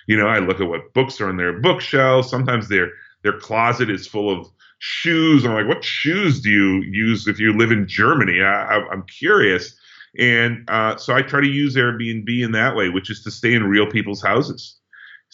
[0.07, 2.29] You know, I look at what books are on their bookshelves.
[2.29, 2.91] Sometimes their
[3.23, 4.47] their closet is full of
[4.77, 5.45] shoes.
[5.45, 8.41] I'm like, what shoes do you use if you live in Germany?
[8.41, 9.75] I, am curious,
[10.19, 13.53] and uh, so I try to use Airbnb in that way, which is to stay
[13.53, 14.79] in real people's houses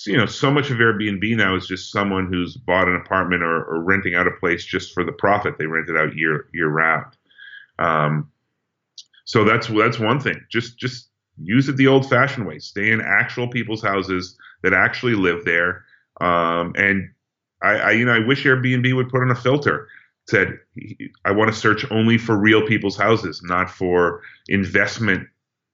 [0.08, 3.64] you know, so much of Airbnb now is just someone who's bought an apartment or,
[3.66, 5.58] or renting out a place just for the profit.
[5.58, 7.16] They rent it out year year round.
[7.80, 8.32] Um,
[9.26, 10.44] so that's that's one thing.
[10.50, 12.60] Just just use it the old fashioned way.
[12.60, 15.84] Stay in actual people's houses that actually live there.
[16.20, 17.10] Um, and
[17.64, 19.88] I, I, you know, I wish Airbnb would put on a filter.
[20.28, 20.60] Said
[21.26, 25.28] I want to search only for real people's houses, not for investment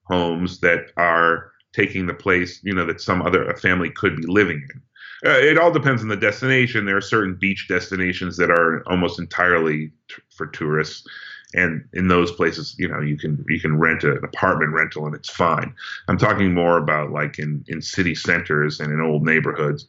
[0.04, 4.68] homes that are taking the place, you know, that some other family could be living
[4.74, 4.82] in.
[5.30, 6.86] Uh, it all depends on the destination.
[6.86, 11.08] There are certain beach destinations that are almost entirely t- for tourists,
[11.54, 15.16] and in those places, you know, you can you can rent an apartment rental and
[15.16, 15.74] it's fine.
[16.08, 19.88] I'm talking more about like in in city centers and in old neighborhoods,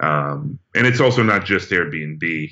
[0.00, 2.50] um, and it's also not just Airbnb.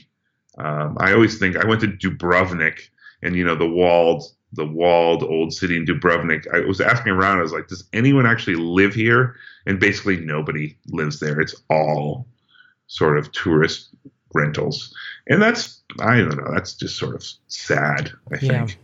[0.59, 2.89] Um, I always think I went to Dubrovnik,
[3.23, 4.25] and you know the walled
[4.57, 6.47] the walled old city in Dubrovnik.
[6.55, 7.39] I was asking around.
[7.39, 9.37] I was like, does anyone actually live here?
[9.67, 11.41] And basically, nobody lives there.
[11.41, 12.27] It's all
[12.87, 13.95] sort of tourist
[14.35, 14.95] rentals,
[15.29, 16.53] and that's I don't know.
[16.53, 18.13] That's just sort of sad.
[18.33, 18.67] I yeah.
[18.67, 18.79] think.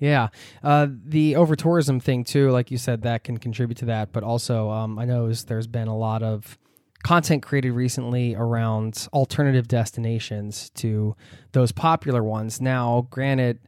[0.00, 0.28] Yeah,
[0.62, 4.12] uh, the over tourism thing too, like you said, that can contribute to that.
[4.12, 6.58] But also, um, I know there's been a lot of
[7.04, 11.14] content created recently around alternative destinations to
[11.52, 12.60] those popular ones.
[12.60, 13.60] Now, granted,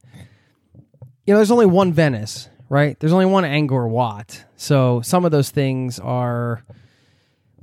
[1.26, 2.98] you know, there's only one Venice, right?
[2.98, 6.64] There's only one Angkor Wat, so some of those things are,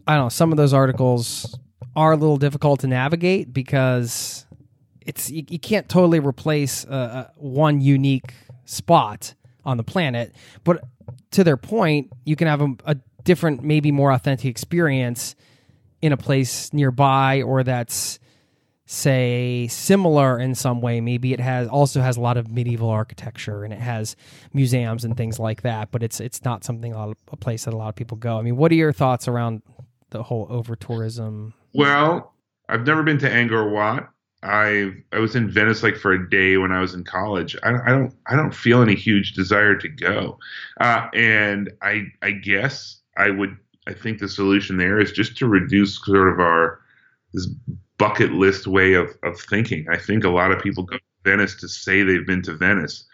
[0.05, 1.57] I don't know, some of those articles
[1.95, 4.45] are a little difficult to navigate because
[5.01, 6.85] it's you, you can't totally replace
[7.35, 8.33] one unique
[8.65, 9.33] spot
[9.65, 10.35] on the planet.
[10.63, 10.83] But
[11.31, 15.35] to their point, you can have a, a different, maybe more authentic experience
[16.01, 18.19] in a place nearby or that's
[18.93, 21.01] say similar in some way.
[21.01, 24.15] Maybe it has also has a lot of medieval architecture and it has
[24.53, 27.65] museums and things like that but it's it's not something a, lot of, a place
[27.65, 28.37] that a lot of people go.
[28.37, 29.63] I mean what are your thoughts around
[30.11, 31.53] the whole over tourism?
[31.73, 32.33] Well
[32.69, 34.09] i've never been to angkor wat.
[34.43, 37.55] I I was in Venice like for a day when I was in college.
[37.63, 40.37] I, I don't I don't feel any huge desire to go,
[40.81, 43.55] uh, and I I guess I would
[43.87, 46.81] I think the solution there is just to reduce sort of our
[47.33, 47.47] this
[47.97, 49.85] bucket list way of of thinking.
[49.91, 53.05] I think a lot of people go to Venice to say they've been to Venice,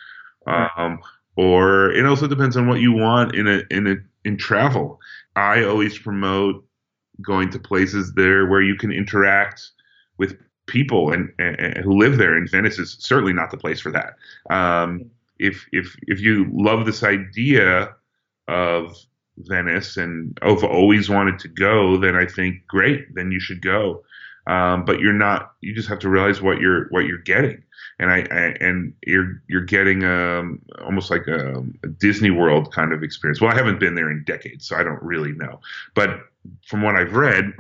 [0.48, 1.00] um,
[1.36, 5.00] or it also depends on what you want in a in a in travel.
[5.36, 6.66] I always promote
[7.22, 9.72] going to places there where you can interact
[10.18, 12.36] with people and, and, who live there.
[12.36, 14.16] And Venice is certainly not the place for that.
[14.54, 15.10] Um,
[15.40, 17.96] if if if you love this idea
[18.48, 18.96] of
[19.38, 24.04] Venice and have always wanted to go, then I think great, then you should go.
[24.50, 25.54] Um, but you're not.
[25.62, 27.62] You just have to realize what you're what you're getting,
[28.00, 32.92] and I, I and you're you're getting um, almost like a, a Disney World kind
[32.92, 33.40] of experience.
[33.40, 35.60] Well, I haven't been there in decades, so I don't really know.
[35.94, 36.22] But
[36.66, 37.54] from what I've read,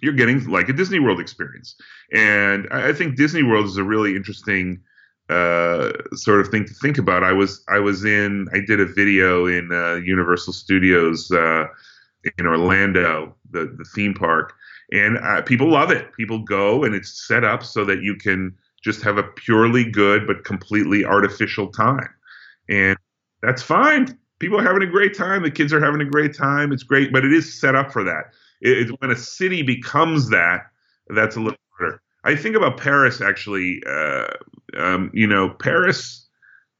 [0.00, 1.74] you're getting like a Disney World experience.
[2.12, 4.80] And I think Disney World is a really interesting
[5.28, 7.24] uh, sort of thing to think about.
[7.24, 11.64] I was I was in I did a video in uh, Universal Studios uh,
[12.38, 14.54] in Orlando, the the theme park,
[14.92, 16.12] and uh, people love it.
[16.12, 20.26] People go, and it's set up so that you can just have a purely good
[20.26, 22.08] but completely artificial time,
[22.68, 22.96] and
[23.42, 24.16] that's fine.
[24.38, 25.42] People are having a great time.
[25.42, 26.72] The kids are having a great time.
[26.72, 28.32] It's great, but it is set up for that.
[28.60, 30.66] It, it, when a city becomes that,
[31.08, 32.02] that's a little harder.
[32.24, 33.82] I think about Paris actually.
[33.88, 34.26] Uh,
[34.76, 36.28] um, you know, Paris.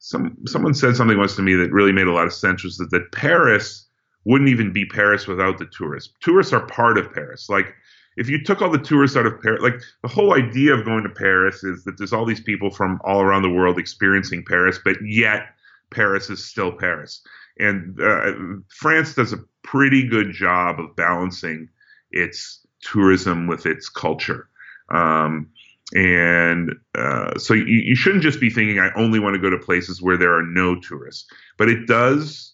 [0.05, 2.65] Some someone said something once to me that really made a lot of sense.
[2.65, 3.87] Was that, that Paris
[4.25, 6.13] wouldn't even be Paris without the tourists.
[6.21, 7.49] Tourists are part of Paris.
[7.49, 7.75] Like
[8.17, 11.03] if you took all the tourists out of Paris, like the whole idea of going
[11.03, 14.79] to Paris is that there's all these people from all around the world experiencing Paris,
[14.85, 15.47] but yet
[15.91, 17.23] Paris is still Paris.
[17.59, 18.33] And uh,
[18.69, 21.69] France does a pretty good job of balancing
[22.11, 24.49] its tourism with its culture.
[24.91, 25.51] Um,
[25.95, 29.59] and uh, so you, you, shouldn't just be thinking, I only want to go to
[29.59, 31.31] places where there are no tourists.
[31.59, 32.52] But it does,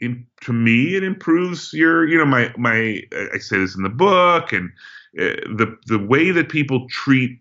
[0.00, 3.00] in, to me, it improves your, you know, my, my,
[3.34, 4.70] I say this in the book, and
[5.18, 7.38] uh, the, the way that people treat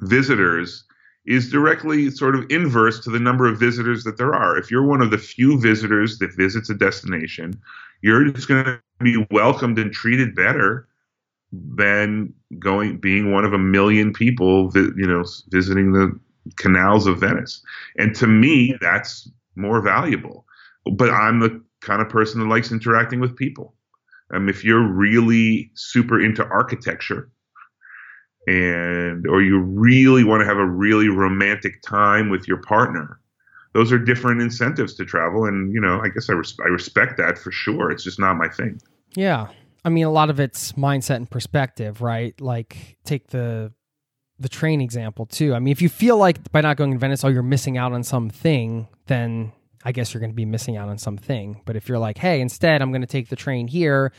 [0.00, 0.84] visitors
[1.24, 4.58] is directly sort of inverse to the number of visitors that there are.
[4.58, 7.60] If you're one of the few visitors that visits a destination,
[8.02, 10.88] you're just going to be welcomed and treated better
[11.52, 16.18] than going being one of a million people you know visiting the
[16.56, 17.62] canals of Venice.
[17.98, 20.46] And to me, that's more valuable.
[20.90, 23.74] But I'm the kind of person that likes interacting with people.
[24.34, 27.30] Um, if you're really super into architecture,
[28.46, 33.20] and or you really want to have a really romantic time with your partner
[33.72, 37.16] those are different incentives to travel and you know i guess i, res- I respect
[37.18, 37.90] that for sure.
[37.90, 38.80] It's just not my thing.
[39.14, 39.48] Yeah.
[39.84, 42.38] I mean a lot of it's mindset and perspective right?
[42.40, 43.72] Like take the
[44.38, 45.54] the train example too.
[45.54, 47.92] I mean if you feel like by not going to venice oh you're missing out
[47.92, 49.52] on something then
[49.84, 52.40] i guess you're going to be missing out on something but if you're like hey
[52.40, 54.12] instead i'm going to take the train here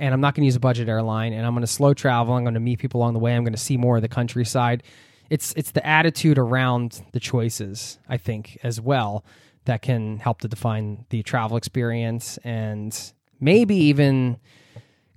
[0.00, 2.34] and I'm not going to use a budget airline and I'm going to slow travel.
[2.34, 3.36] I'm going to meet people along the way.
[3.36, 4.82] I'm going to see more of the countryside.
[5.28, 9.24] It's it's the attitude around the choices, I think, as well
[9.66, 12.98] that can help to define the travel experience and
[13.38, 14.38] maybe even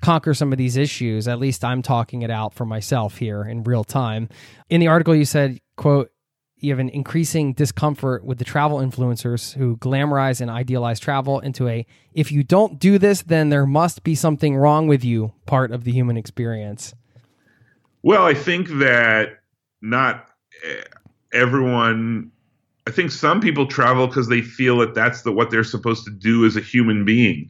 [0.02, 1.30] conquer some of these issues.
[1.30, 4.28] At least I'm talking it out for myself here in real time.
[4.70, 6.12] In the article you said, quote,
[6.64, 11.68] you have an increasing discomfort with the travel influencers who glamorize and idealize travel into
[11.68, 15.72] a if you don't do this then there must be something wrong with you part
[15.72, 16.94] of the human experience.
[18.02, 19.40] Well i think that
[19.82, 20.28] not
[20.66, 20.84] eh,
[21.34, 22.32] everyone
[22.88, 26.12] i think some people travel because they feel that that's the what they're supposed to
[26.12, 27.50] do as a human being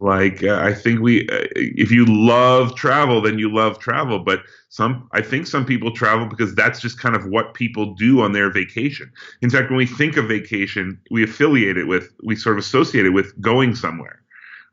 [0.00, 4.18] Like uh, I think we, uh, if you love travel, then you love travel.
[4.18, 4.40] But
[4.70, 8.32] some, I think some people travel because that's just kind of what people do on
[8.32, 9.12] their vacation.
[9.42, 13.04] In fact, when we think of vacation, we affiliate it with, we sort of associate
[13.04, 14.22] it with going somewhere.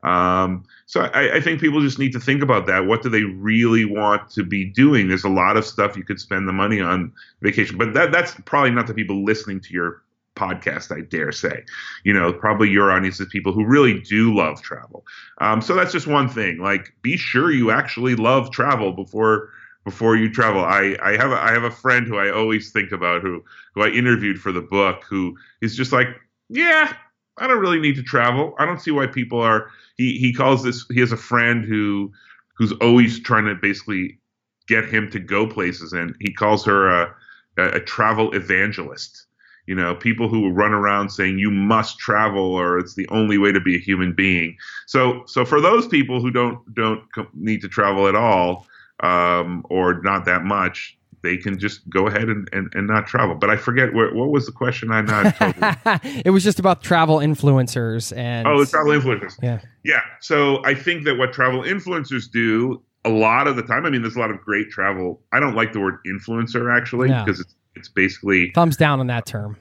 [0.02, 2.86] Um, so I, I, think people just need to think about that.
[2.86, 5.08] What do they really want to be doing?
[5.08, 7.12] There's a lot of stuff you could spend the money on
[7.42, 10.04] vacation, but that that's probably not the people listening to your
[10.38, 11.64] podcast, I dare say.
[12.04, 15.04] You know, probably your audience is people who really do love travel.
[15.40, 16.58] Um, so that's just one thing.
[16.58, 19.50] Like, be sure you actually love travel before
[19.84, 20.62] before you travel.
[20.62, 23.42] I, I have a, I have a friend who I always think about who
[23.74, 26.08] who I interviewed for the book who is just like,
[26.48, 26.92] yeah,
[27.38, 28.54] I don't really need to travel.
[28.58, 29.70] I don't see why people are.
[29.96, 30.84] He he calls this.
[30.90, 32.12] He has a friend who
[32.56, 34.18] who's always trying to basically
[34.66, 37.14] get him to go places, and he calls her a,
[37.56, 39.27] a travel evangelist
[39.68, 43.52] you know people who run around saying you must travel or it's the only way
[43.52, 44.56] to be a human being.
[44.86, 47.02] So so for those people who don't don't
[47.34, 48.66] need to travel at all
[49.00, 53.34] um, or not that much they can just go ahead and, and, and not travel.
[53.34, 54.90] But i forget what, what was the question?
[54.90, 56.22] I not totally...
[56.24, 59.36] it was just about travel influencers and oh the travel influencers.
[59.42, 59.60] Yeah.
[59.84, 60.00] Yeah.
[60.20, 64.02] So i think that what travel influencers do a lot of the time i mean
[64.02, 67.24] there's a lot of great travel i don't like the word influencer actually no.
[67.24, 69.56] because it's it's basically thumbs down on that term.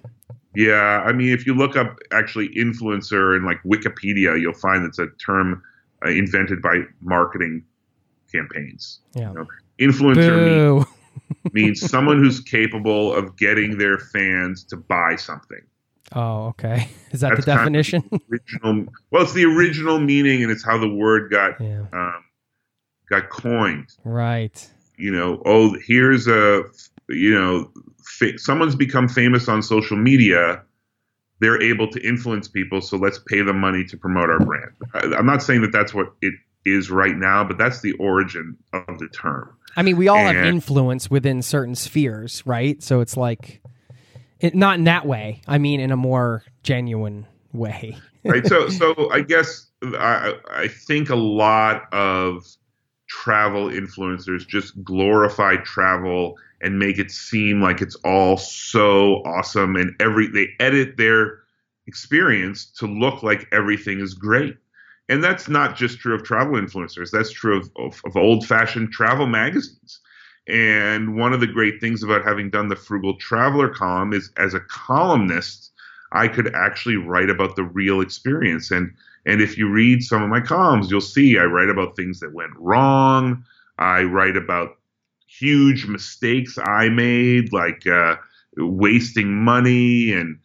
[0.55, 4.97] Yeah, I mean, if you look up actually influencer in like Wikipedia, you'll find it's
[4.97, 5.61] a term
[6.05, 7.63] uh, invented by marketing
[8.31, 8.99] campaigns.
[9.13, 9.29] Yeah.
[9.29, 9.47] You know,
[9.79, 15.61] influencer means, means someone who's capable of getting their fans to buy something.
[16.13, 16.89] Oh, okay.
[17.11, 18.01] Is that That's the definition?
[18.01, 21.59] Kind of the original, well, it's the original meaning, and it's how the word got
[21.61, 21.85] yeah.
[21.93, 22.23] um,
[23.09, 23.89] got coined.
[24.03, 24.67] Right.
[24.97, 26.63] You know, oh, here's a
[27.09, 27.71] you know
[28.03, 30.61] fa- someone's become famous on social media,
[31.39, 32.81] they're able to influence people.
[32.81, 34.71] So let's pay them money to promote our brand.
[35.15, 36.33] I'm not saying that that's what it
[36.65, 39.55] is right now, but that's the origin of the term.
[39.75, 42.81] I mean, we all and, have influence within certain spheres, right?
[42.81, 43.61] So it's like,
[44.39, 45.41] it, not in that way.
[45.47, 47.95] I mean, in a more genuine way.
[48.25, 48.45] right.
[48.45, 52.43] So, so I guess I, I think a lot of
[53.07, 59.95] travel influencers just glorify travel and make it seem like it's all so awesome and
[59.99, 61.39] every they edit their
[61.87, 64.57] experience to look like everything is great.
[65.09, 67.11] And that's not just true of travel influencers.
[67.11, 70.01] That's true of, of, of old-fashioned travel magazines.
[70.47, 74.53] And one of the great things about having done the Frugal Traveler column is as
[74.53, 75.71] a columnist,
[76.11, 78.71] I could actually write about the real experience.
[78.71, 78.93] And
[79.25, 82.33] and if you read some of my columns, you'll see I write about things that
[82.33, 83.43] went wrong.
[83.77, 84.76] I write about
[85.39, 88.15] huge mistakes I made, like uh,
[88.57, 90.39] wasting money and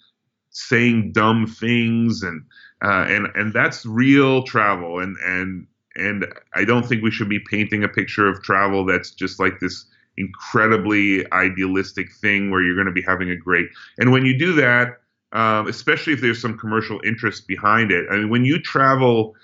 [0.51, 2.43] saying dumb things, and
[2.85, 4.99] uh, and and that's real travel.
[4.99, 9.11] And and and I don't think we should be painting a picture of travel that's
[9.11, 9.87] just like this
[10.17, 13.69] incredibly idealistic thing where you're going to be having a great.
[13.99, 14.99] And when you do that,
[15.33, 19.35] um, especially if there's some commercial interest behind it, I mean, when you travel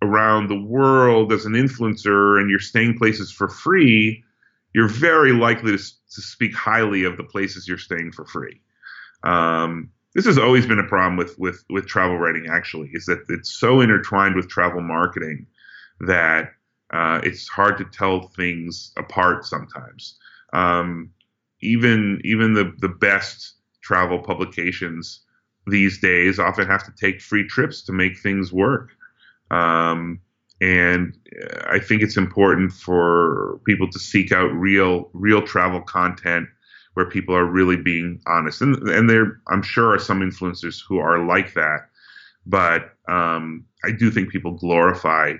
[0.00, 4.24] around the world as an influencer and you're staying places for free,
[4.74, 8.60] you're very likely to, to speak highly of the places you're staying for free.
[9.22, 13.24] Um, this has always been a problem with, with, with travel writing, actually, is that
[13.28, 15.46] it's so intertwined with travel marketing
[16.00, 16.52] that
[16.92, 20.18] uh, it's hard to tell things apart sometimes.
[20.52, 21.10] Um,
[21.62, 25.20] even even the, the best travel publications
[25.66, 28.90] these days often have to take free trips to make things work.
[29.50, 30.20] Um,
[30.62, 31.12] and
[31.66, 36.48] I think it's important for people to seek out real real travel content
[36.94, 38.62] where people are really being honest.
[38.62, 41.88] And and there I'm sure are some influencers who are like that,
[42.46, 45.34] but um, I do think people glorify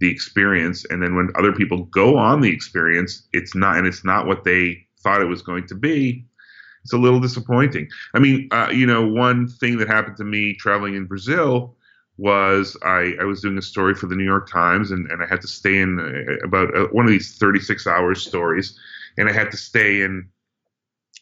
[0.00, 4.04] the experience, and then when other people go on the experience, it's not and it's
[4.04, 6.26] not what they thought it was going to be.
[6.82, 7.86] It's a little disappointing.
[8.12, 11.76] I mean, uh, you know, one thing that happened to me traveling in Brazil
[12.22, 15.26] was I, I was doing a story for the New York Times and, and I
[15.26, 18.78] had to stay in uh, about uh, one of these 36 hours stories
[19.18, 20.28] and I had to stay in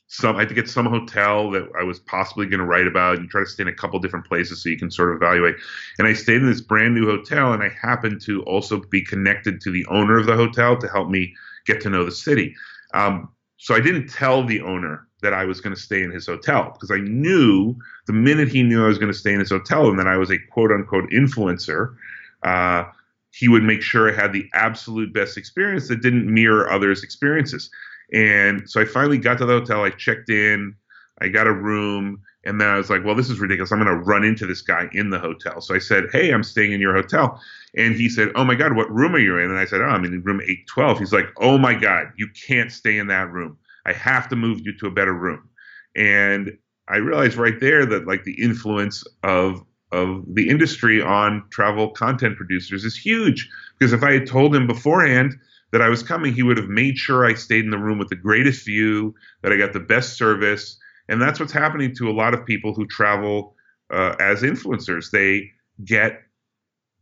[0.08, 3.16] some I had to get some hotel that I was possibly going to write about.
[3.16, 5.54] and try to stay in a couple different places so you can sort of evaluate.
[5.98, 9.60] And I stayed in this brand new hotel, and I happened to also be connected
[9.60, 11.32] to the owner of the hotel to help me
[11.64, 12.56] get to know the city.
[12.92, 16.26] Um, so I didn't tell the owner that I was going to stay in his
[16.26, 19.50] hotel because I knew the minute he knew I was going to stay in his
[19.50, 21.94] hotel and that I was a quote unquote influencer,
[22.42, 22.84] uh,
[23.32, 27.70] he would make sure I had the absolute best experience that didn't mirror others' experiences.
[28.12, 29.84] And so I finally got to the hotel.
[29.84, 30.74] I checked in.
[31.20, 33.70] I got a room, And then I was like, well, this is ridiculous.
[33.70, 35.60] I'm going to run into this guy in the hotel.
[35.60, 37.38] So I said, hey, I'm staying in your hotel.
[37.76, 39.50] And he said, oh my God, what room are you in?
[39.50, 40.98] And I said, oh, I'm in room 812.
[40.98, 43.58] He's like, oh my God, you can't stay in that room.
[43.90, 45.48] I have to move you to a better room.
[45.96, 46.52] And
[46.88, 52.36] I realized right there that like the influence of of the industry on travel content
[52.36, 53.48] producers is huge.
[53.76, 55.36] Because if I had told him beforehand
[55.72, 58.08] that I was coming, he would have made sure I stayed in the room with
[58.08, 60.78] the greatest view, that I got the best service.
[61.08, 63.56] And that's what's happening to a lot of people who travel
[63.92, 65.10] uh, as influencers.
[65.10, 65.50] They
[65.84, 66.20] get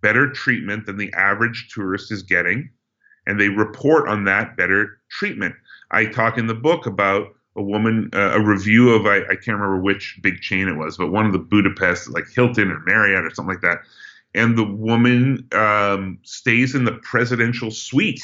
[0.01, 2.70] better treatment than the average tourist is getting,
[3.26, 5.55] and they report on that better treatment.
[5.91, 9.59] I talk in the book about a woman, uh, a review of I, I can't
[9.59, 13.24] remember which big chain it was, but one of the Budapest, like Hilton or Marriott
[13.24, 13.78] or something like that.
[14.34, 18.22] And the woman um, stays in the presidential suite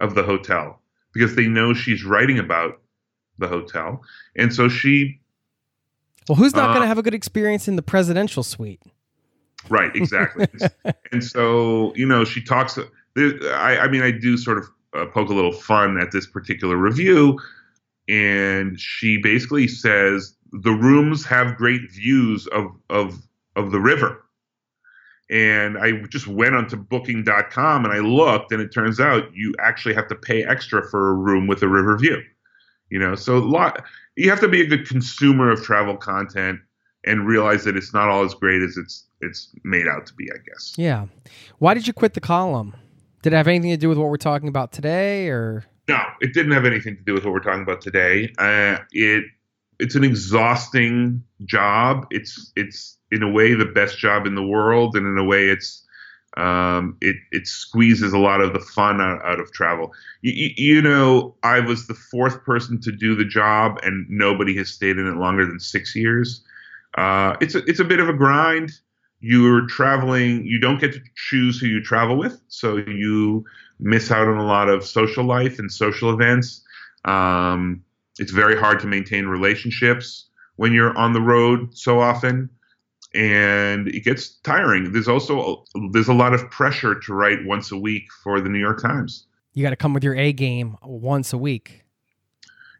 [0.00, 0.80] of the hotel
[1.12, 2.80] because they know she's writing about
[3.38, 4.02] the hotel,
[4.34, 5.20] and so she.
[6.28, 8.82] Well, who's not uh, going to have a good experience in the presidential suite?
[9.68, 10.48] Right, exactly.
[11.12, 12.78] and so you know, she talks.
[13.16, 16.76] I, I mean, I do sort of uh, poke a little fun at this particular
[16.76, 17.38] review
[18.08, 23.20] and she basically says the rooms have great views of of
[23.56, 24.22] of the river.
[25.28, 29.94] And I just went onto booking.com and I looked and it turns out you actually
[29.94, 32.22] have to pay extra for a room with a river view.
[32.90, 33.84] You know, so a lot
[34.14, 36.60] you have to be a good consumer of travel content
[37.04, 40.30] and realize that it's not all as great as it's it's made out to be,
[40.30, 40.74] I guess.
[40.76, 41.06] Yeah.
[41.58, 42.76] Why did you quit the column?
[43.26, 46.32] Did it have anything to do with what we're talking about today or no, it
[46.32, 48.32] didn't have anything to do with what we're talking about today.
[48.38, 49.24] Uh, it
[49.80, 52.06] it's an exhausting job.
[52.12, 55.48] It's it's in a way the best job in the world, and in a way
[55.48, 55.84] it's
[56.36, 59.90] um, it it squeezes a lot of the fun out, out of travel.
[60.22, 64.70] You, you, know, I was the fourth person to do the job, and nobody has
[64.70, 66.44] stayed in it longer than six years.
[66.96, 68.70] Uh, it's a, it's a bit of a grind.
[69.26, 70.46] You're traveling.
[70.46, 73.44] You don't get to choose who you travel with, so you
[73.80, 76.62] miss out on a lot of social life and social events.
[77.04, 77.82] Um,
[78.20, 82.48] it's very hard to maintain relationships when you're on the road so often
[83.14, 87.76] and it gets tiring there's also there's a lot of pressure to write once a
[87.76, 91.32] week for the new york times you got to come with your a game once
[91.32, 91.84] a week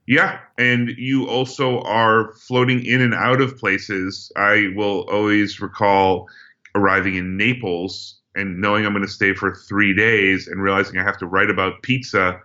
[0.07, 6.27] yeah and you also are floating in and out of places i will always recall
[6.75, 11.03] arriving in naples and knowing I'm going to stay for three days and realizing I
[11.03, 12.39] have to write about pizza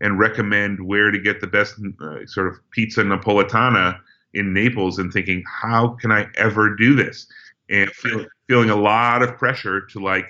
[0.00, 3.98] and recommend where to get the best uh, sort of pizza napolitana
[4.34, 7.26] in Naples and thinking, how can I ever do this?
[7.68, 10.26] And feel, feeling a lot of pressure to like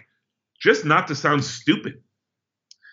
[0.61, 2.02] just not to sound stupid.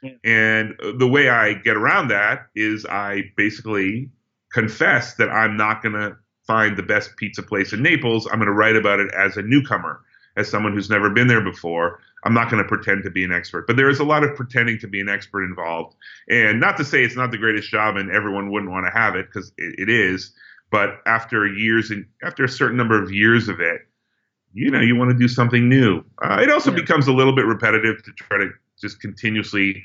[0.01, 0.11] Yeah.
[0.23, 4.09] And the way I get around that is I basically
[4.51, 8.27] confess that I'm not going to find the best pizza place in Naples.
[8.27, 10.01] I'm going to write about it as a newcomer,
[10.35, 11.99] as someone who's never been there before.
[12.23, 14.35] I'm not going to pretend to be an expert, but there is a lot of
[14.35, 15.95] pretending to be an expert involved.
[16.27, 19.15] And not to say it's not the greatest job and everyone wouldn't want to have
[19.15, 20.33] it because it, it is.
[20.71, 23.81] But after years and after a certain number of years of it,
[24.53, 26.03] you know, you want to do something new.
[26.21, 26.77] Uh, it also yeah.
[26.77, 28.49] becomes a little bit repetitive to try to
[28.79, 29.83] just continuously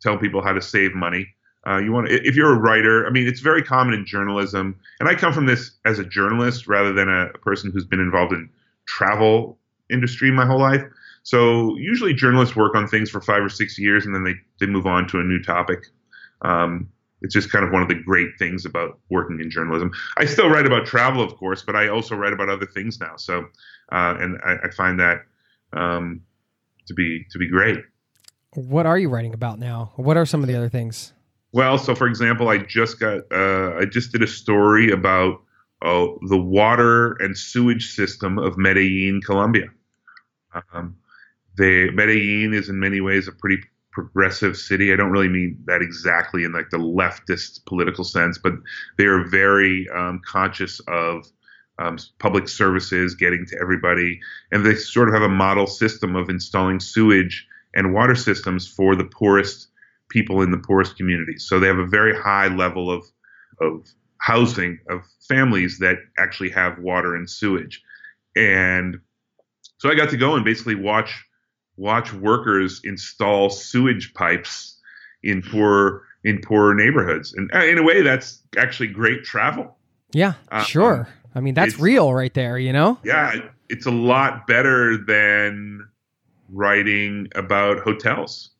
[0.00, 1.26] tell people how to save money.
[1.66, 5.08] Uh, you want if you're a writer, I mean, it's very common in journalism, and
[5.08, 8.50] I come from this as a journalist rather than a person who's been involved in
[8.86, 9.58] travel
[9.90, 10.82] industry my whole life.
[11.22, 14.66] So usually journalists work on things for five or six years and then they, they
[14.66, 15.86] move on to a new topic.
[16.42, 16.88] Um,
[17.20, 19.92] it's just kind of one of the great things about working in journalism.
[20.16, 23.14] I still write about travel, of course, but I also write about other things now.
[23.16, 23.44] So,
[23.92, 25.18] uh, and I, I, find that
[25.72, 26.22] um,
[26.88, 27.78] to be to be great.
[28.54, 29.92] What are you writing about now?
[29.96, 31.12] What are some of the other things?
[31.52, 35.40] Well, so for example, I just got uh, I just did a story about
[35.82, 39.66] uh, the water and sewage system of Medellin, Colombia.
[40.72, 40.96] Um,
[41.58, 44.92] Medellin is in many ways a pretty progressive city.
[44.92, 48.54] I don't really mean that exactly in like the leftist political sense, but
[48.96, 51.26] they are very um, conscious of
[51.78, 56.28] um, public services getting to everybody, and they sort of have a model system of
[56.28, 59.68] installing sewage and water systems for the poorest
[60.08, 61.46] people in the poorest communities.
[61.48, 63.04] So they have a very high level of
[63.60, 63.86] of
[64.18, 67.82] housing of families that actually have water and sewage,
[68.36, 68.98] and
[69.78, 71.24] so I got to go and basically watch
[71.76, 74.78] watch workers install sewage pipes
[75.22, 79.76] in poor in poor neighborhoods, and uh, in a way, that's actually great travel.
[80.12, 81.08] Yeah, uh, sure.
[81.34, 82.58] I mean, that's real right there.
[82.58, 82.98] You know.
[83.04, 83.34] Yeah,
[83.68, 85.88] it's a lot better than
[86.52, 88.50] writing about hotels.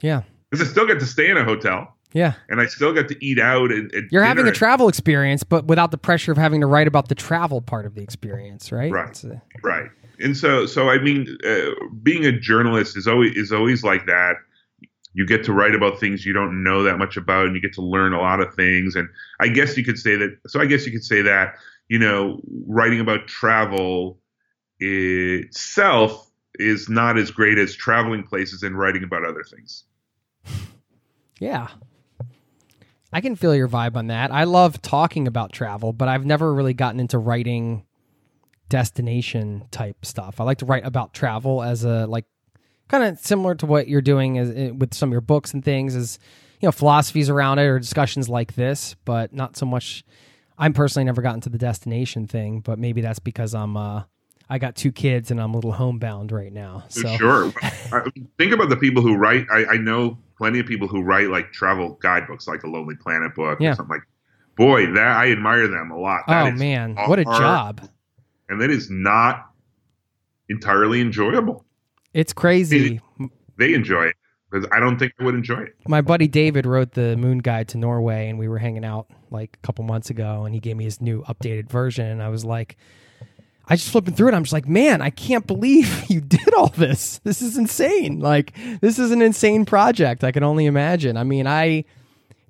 [0.00, 1.96] Yeah, because I still get to stay in a hotel.
[2.12, 2.32] Yeah.
[2.48, 3.70] and I still got to eat out.
[3.70, 6.88] And, and You're having a travel experience, but without the pressure of having to write
[6.88, 8.90] about the travel part of the experience, right?
[8.90, 9.22] Right.
[9.22, 9.90] A- right
[10.20, 11.70] and so so i mean uh,
[12.02, 14.34] being a journalist is always is always like that
[15.14, 17.72] you get to write about things you don't know that much about and you get
[17.72, 19.08] to learn a lot of things and
[19.40, 21.54] i guess you could say that so i guess you could say that
[21.88, 24.18] you know writing about travel
[24.78, 29.84] itself is not as great as traveling places and writing about other things
[31.40, 31.68] yeah.
[33.12, 34.30] I can feel your vibe on that.
[34.30, 37.84] I love talking about travel, but I've never really gotten into writing
[38.68, 40.40] destination type stuff.
[40.40, 42.26] I like to write about travel as a like
[42.86, 45.64] kind of similar to what you're doing as eh, with some of your books and
[45.64, 46.20] things is
[46.60, 50.04] you know philosophies around it or discussions like this, but not so much
[50.56, 54.04] I'm personally never gotten to the destination thing, but maybe that's because I'm uh
[54.50, 56.84] I got two kids and I'm a little homebound right now.
[56.88, 57.50] So sure
[58.38, 61.52] think about the people who write I, I know plenty of people who write like
[61.52, 63.70] travel guidebooks like a lonely planet book Yeah.
[63.72, 64.02] or something like
[64.56, 67.88] boy that i admire them a lot That Oh man, what a job.
[68.48, 69.46] and that is not
[70.48, 71.64] entirely enjoyable.
[72.12, 73.00] It's crazy.
[73.56, 74.16] They enjoy it
[74.50, 75.76] because I don't think I would enjoy it.
[75.86, 79.58] My buddy David wrote the Moon Guide to Norway, and we were hanging out like
[79.62, 82.06] a couple months ago, and he gave me his new updated version.
[82.06, 82.76] And I was like,
[83.70, 84.34] I just flipping through it.
[84.34, 87.18] I'm just like, man, I can't believe you did all this.
[87.18, 88.18] This is insane.
[88.18, 90.24] Like, this is an insane project.
[90.24, 91.16] I can only imagine.
[91.16, 91.84] I mean, I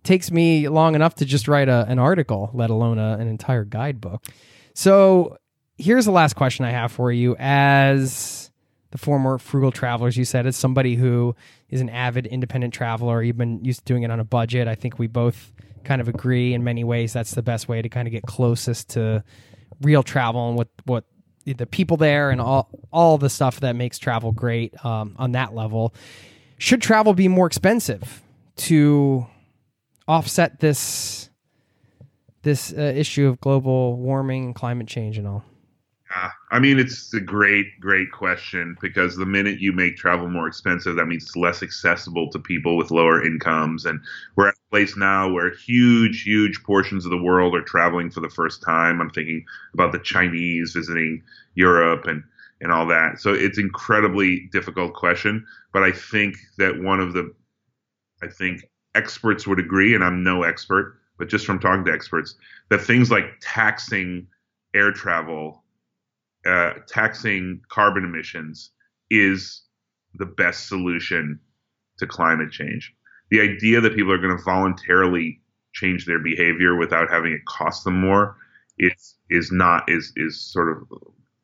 [0.03, 3.67] takes me long enough to just write a, an article, let alone a, an entire
[3.67, 4.25] guidebook.
[4.73, 5.37] So
[5.77, 7.37] here's the last question I have for you.
[7.39, 8.51] As
[8.93, 11.37] the former frugal travelers, you said, as somebody who
[11.69, 14.69] is an avid independent traveler, you've been used to doing it on a budget.
[14.69, 15.53] I think we both
[15.85, 18.91] kind of agree in many ways that's the best way to kind of get closest
[18.91, 19.23] to
[19.81, 21.05] real travel and what what
[21.45, 25.55] the people there and all all the stuff that makes travel great um, on that
[25.55, 25.95] level.
[26.59, 28.23] Should travel be more expensive
[28.57, 29.27] to
[30.07, 31.31] offset this
[32.43, 35.45] this uh, issue of global warming climate change and all?
[36.15, 40.49] Uh, I mean, it's a great, great question because the minute you make travel more
[40.49, 43.85] expensive, that means it's less accessible to people with lower incomes.
[43.85, 44.01] And
[44.35, 48.19] we're at a place now where huge, huge portions of the world are traveling for
[48.21, 49.01] the first time.
[49.01, 51.23] I'm thinking about the Chinese visiting
[51.55, 52.25] Europe and,
[52.61, 53.21] and all that.
[53.21, 55.47] So it's incredibly difficult question.
[55.73, 57.33] But I think that one of the,
[58.23, 58.65] I think
[58.97, 62.35] experts would agree, and I'm no expert, but just from talking to experts,
[62.69, 64.27] that things like taxing
[64.75, 65.63] air travel
[66.47, 68.71] uh, taxing carbon emissions
[69.11, 69.63] is
[70.15, 71.39] the best solution
[71.99, 72.95] to climate change.
[73.31, 75.41] The idea that people are going to voluntarily
[75.73, 78.37] change their behavior without having it cost them more
[78.79, 80.89] is is not is is sort of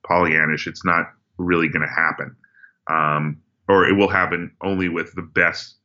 [0.08, 0.66] Pollyannish.
[0.66, 1.06] It's not
[1.38, 2.34] really going to happen,
[2.88, 5.76] um, or it will happen only with the best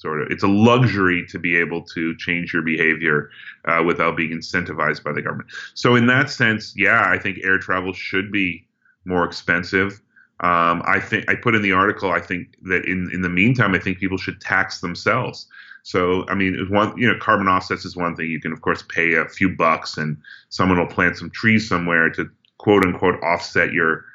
[0.00, 0.28] sort of.
[0.30, 3.30] It's a luxury to be able to change your behavior
[3.66, 5.50] uh, without being incentivized by the government.
[5.74, 8.66] So in that sense, yeah, I think air travel should be
[9.04, 10.00] more expensive.
[10.40, 12.10] Um, I think I put in the article.
[12.12, 15.46] I think that in in the meantime, I think people should tax themselves.
[15.82, 18.30] So I mean, one you know, carbon offsets is one thing.
[18.30, 20.16] You can of course pay a few bucks, and
[20.48, 24.06] someone will plant some trees somewhere to quote unquote offset your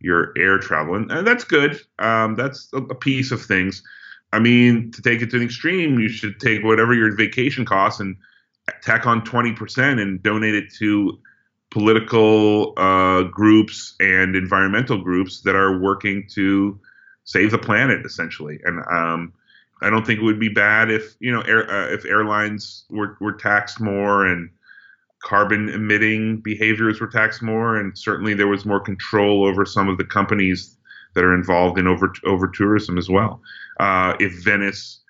[0.00, 1.78] your air travel, and, and that's good.
[1.98, 3.82] Um, that's a, a piece of things.
[4.34, 8.00] I mean, to take it to an extreme, you should take whatever your vacation costs
[8.00, 8.16] and
[8.82, 11.16] tack on 20% and donate it to
[11.70, 16.80] political uh, groups and environmental groups that are working to
[17.22, 18.58] save the planet, essentially.
[18.64, 19.32] And um,
[19.82, 23.16] I don't think it would be bad if you know air, uh, if airlines were,
[23.20, 24.50] were taxed more and
[25.22, 29.96] carbon emitting behaviors were taxed more, and certainly there was more control over some of
[29.96, 30.76] the companies
[31.14, 33.40] that are involved in over over tourism as well.
[33.80, 35.00] Uh, if Venice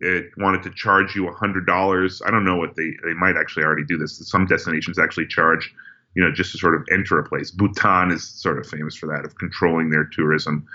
[0.00, 3.64] it wanted to charge you hundred dollars, I don't know what they they might actually
[3.64, 4.18] already do this.
[4.28, 5.72] Some destinations actually charge,
[6.14, 7.50] you know, just to sort of enter a place.
[7.50, 10.66] Bhutan is sort of famous for that of controlling their tourism.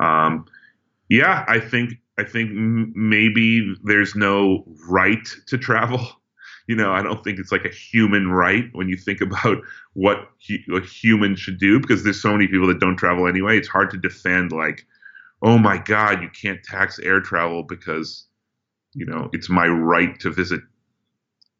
[0.00, 0.46] Um,
[1.10, 6.00] yeah, I think I think maybe there's no right to travel.
[6.66, 9.58] You know, I don't think it's like a human right when you think about
[9.94, 13.58] what hu- a human should do because there's so many people that don't travel anyway.
[13.58, 14.86] It's hard to defend like,
[15.42, 18.26] oh my God, you can't tax air travel because,
[18.94, 20.60] you know, it's my right to visit,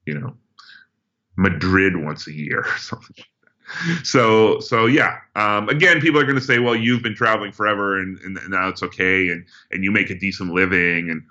[0.07, 0.35] you know,
[1.37, 3.17] Madrid once a year or something.
[3.17, 5.19] like So, so yeah.
[5.37, 8.69] Um, again, people are going to say, "Well, you've been traveling forever, and, and now
[8.69, 11.23] it's okay, and and you make a decent living." And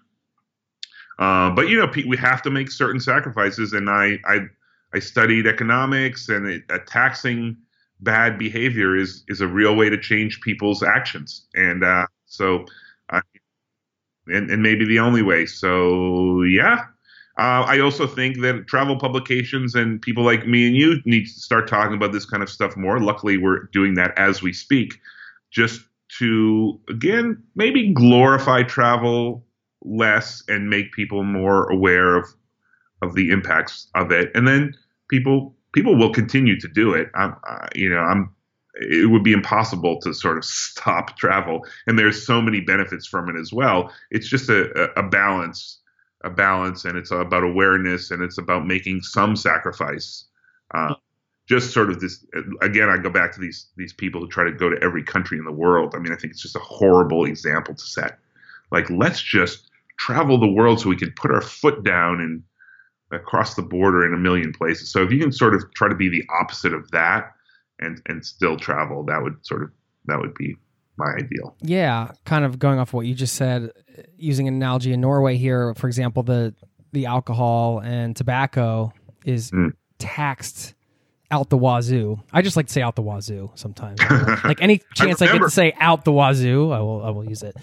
[1.20, 4.40] uh, but you know, we have to make certain sacrifices, and I I
[4.94, 7.58] I studied economics, and it, uh, taxing
[8.00, 12.66] bad behavior is is a real way to change people's actions, and uh, so,
[13.12, 13.22] I,
[14.28, 15.46] and and maybe the only way.
[15.46, 16.86] So yeah,
[17.40, 21.32] Uh, I also think that travel publications and people like me and you need to
[21.32, 23.00] start talking about this kind of stuff more.
[23.02, 25.00] Luckily, we're doing that as we speak,
[25.52, 25.82] just
[26.20, 29.46] to again maybe glorify travel
[29.84, 32.26] less and make people more aware of
[33.02, 34.74] of the impacts of it, and then
[35.10, 37.10] people people will continue to do it.
[37.16, 37.36] I'm,
[37.76, 38.32] you know, I'm.
[38.80, 43.30] It would be impossible to sort of stop travel, and there's so many benefits from
[43.30, 43.92] it as well.
[44.12, 45.80] It's just a, a balance,
[46.24, 50.26] a balance, and it's about awareness, and it's about making some sacrifice.
[50.74, 50.96] Uh,
[51.48, 52.26] just sort of this
[52.62, 52.90] again.
[52.90, 55.46] I go back to these these people who try to go to every country in
[55.46, 55.96] the world.
[55.96, 58.20] I mean, I think it's just a horrible example to set.
[58.72, 62.44] Like, let's just travel the world so we can put our foot down and
[63.12, 64.92] across the border in a million places.
[64.92, 67.34] So if you can sort of try to be the opposite of that
[67.80, 69.72] and and still travel, that would sort of
[70.06, 70.56] that would be
[70.98, 71.56] my ideal.
[71.62, 73.72] Yeah, kind of going off what you just said,
[74.18, 76.54] using an analogy in Norway here, for example, the
[76.92, 78.92] the alcohol and tobacco
[79.24, 79.72] is mm.
[80.00, 80.74] taxed
[81.32, 82.20] out the wazoo.
[82.34, 84.00] I just like to say out the wazoo sometimes.
[84.44, 87.28] like any chance I, I, get to say out the wazoo, I will I will
[87.28, 87.56] use it.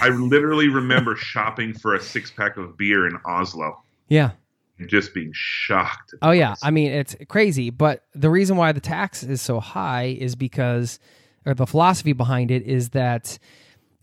[0.00, 3.82] I literally remember shopping for a six pack of beer in Oslo.
[4.08, 4.32] Yeah
[4.86, 6.14] just being shocked.
[6.22, 10.16] Oh yeah, I mean it's crazy, but the reason why the tax is so high
[10.18, 10.98] is because
[11.46, 13.38] or the philosophy behind it is that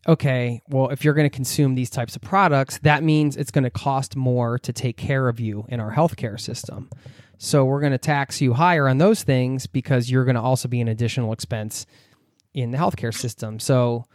[0.08, 3.64] okay, well if you're going to consume these types of products, that means it's going
[3.64, 6.90] to cost more to take care of you in our healthcare system.
[7.38, 10.68] So we're going to tax you higher on those things because you're going to also
[10.68, 11.88] be an additional expense
[12.54, 13.60] in the healthcare system.
[13.60, 14.06] So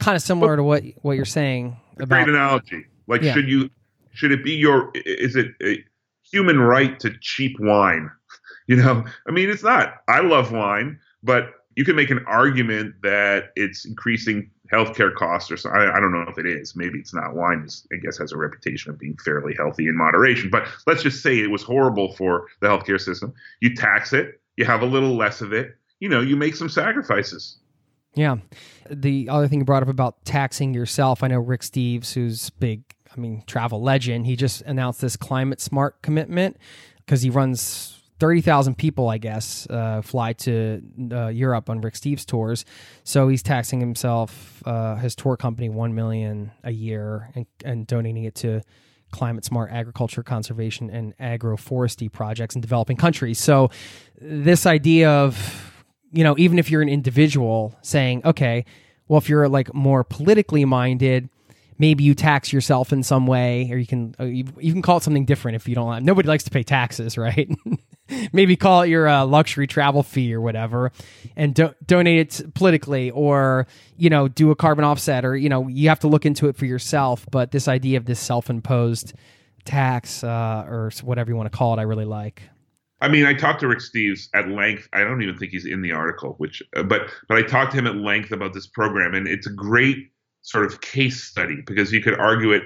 [0.00, 2.86] kind of similar to what what you're saying about great analogy.
[3.06, 3.32] Like yeah.
[3.32, 3.70] should you
[4.16, 4.90] should it be your?
[4.94, 5.84] Is it a
[6.30, 8.10] human right to cheap wine?
[8.68, 9.98] You know, I mean, it's not.
[10.08, 15.56] I love wine, but you can make an argument that it's increasing healthcare costs or
[15.56, 15.80] something.
[15.80, 16.74] I, don't know if it is.
[16.74, 17.36] Maybe it's not.
[17.36, 20.50] Wine is, I guess, has a reputation of being fairly healthy in moderation.
[20.50, 23.32] But let's just say it was horrible for the healthcare system.
[23.60, 25.76] You tax it, you have a little less of it.
[26.00, 27.58] You know, you make some sacrifices.
[28.16, 28.36] Yeah.
[28.90, 32.82] The other thing you brought up about taxing yourself, I know Rick Steves, who's big
[33.16, 34.26] I mean, travel legend.
[34.26, 36.56] He just announced this climate smart commitment
[36.98, 42.24] because he runs 30,000 people, I guess, uh, fly to uh, Europe on Rick Steves
[42.24, 42.64] tours.
[43.04, 48.24] So he's taxing himself, uh, his tour company, 1 million a year and, and donating
[48.24, 48.62] it to
[49.10, 53.38] climate smart agriculture, conservation, and agroforestry projects in developing countries.
[53.38, 53.70] So
[54.20, 55.72] this idea of,
[56.12, 58.64] you know, even if you're an individual saying, okay,
[59.08, 61.28] well, if you're like more politically minded,
[61.78, 64.98] maybe you tax yourself in some way, or you can uh, you, you can call
[64.98, 66.04] it something different if you don't.
[66.04, 67.50] Nobody likes to pay taxes, right?
[68.32, 70.92] maybe call it your uh, luxury travel fee or whatever,
[71.36, 73.66] and do- donate it politically, or
[73.96, 76.56] you know, do a carbon offset, or you know, you have to look into it
[76.56, 77.26] for yourself.
[77.30, 79.14] But this idea of this self-imposed
[79.64, 82.42] tax uh, or whatever you want to call it, I really like.
[83.00, 84.88] I mean, I talked to Rick Steves at length.
[84.92, 87.78] I don't even think he's in the article, which, uh, but but I talked to
[87.78, 90.10] him at length about this program, and it's a great
[90.46, 92.62] sort of case study because you could argue it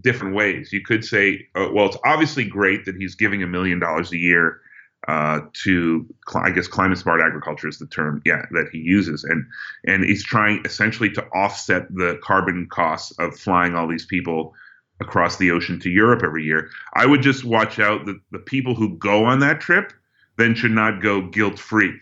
[0.00, 0.72] different ways.
[0.72, 4.16] You could say, uh, well, it's obviously great that he's giving a million dollars a
[4.16, 4.60] year
[5.08, 6.06] uh, to,
[6.36, 9.44] I guess, climate smart agriculture is the term, yeah, that he uses, and
[9.86, 14.54] and he's trying essentially to offset the carbon costs of flying all these people
[15.00, 16.70] across the ocean to Europe every year.
[16.94, 19.92] I would just watch out that the people who go on that trip
[20.38, 21.92] then should not go guilt free.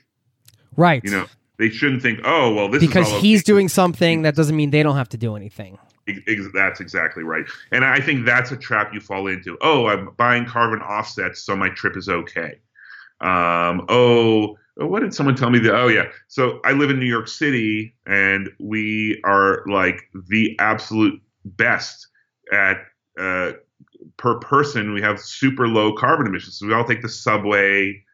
[0.76, 1.02] Right.
[1.04, 1.26] You know,
[1.58, 3.46] they shouldn't think, oh, well, this because he's okay.
[3.46, 5.78] doing something that doesn't mean they don't have to do anything.
[6.52, 9.56] That's exactly right, and I think that's a trap you fall into.
[9.62, 12.60] Oh, I'm buying carbon offsets, so my trip is okay.
[13.22, 15.60] Um, oh, what did someone tell me?
[15.60, 20.56] That oh yeah, so I live in New York City, and we are like the
[20.58, 22.08] absolute best
[22.52, 22.78] at
[23.18, 23.52] uh,
[24.16, 24.92] per person.
[24.92, 26.58] We have super low carbon emissions.
[26.58, 28.04] So we all take the subway.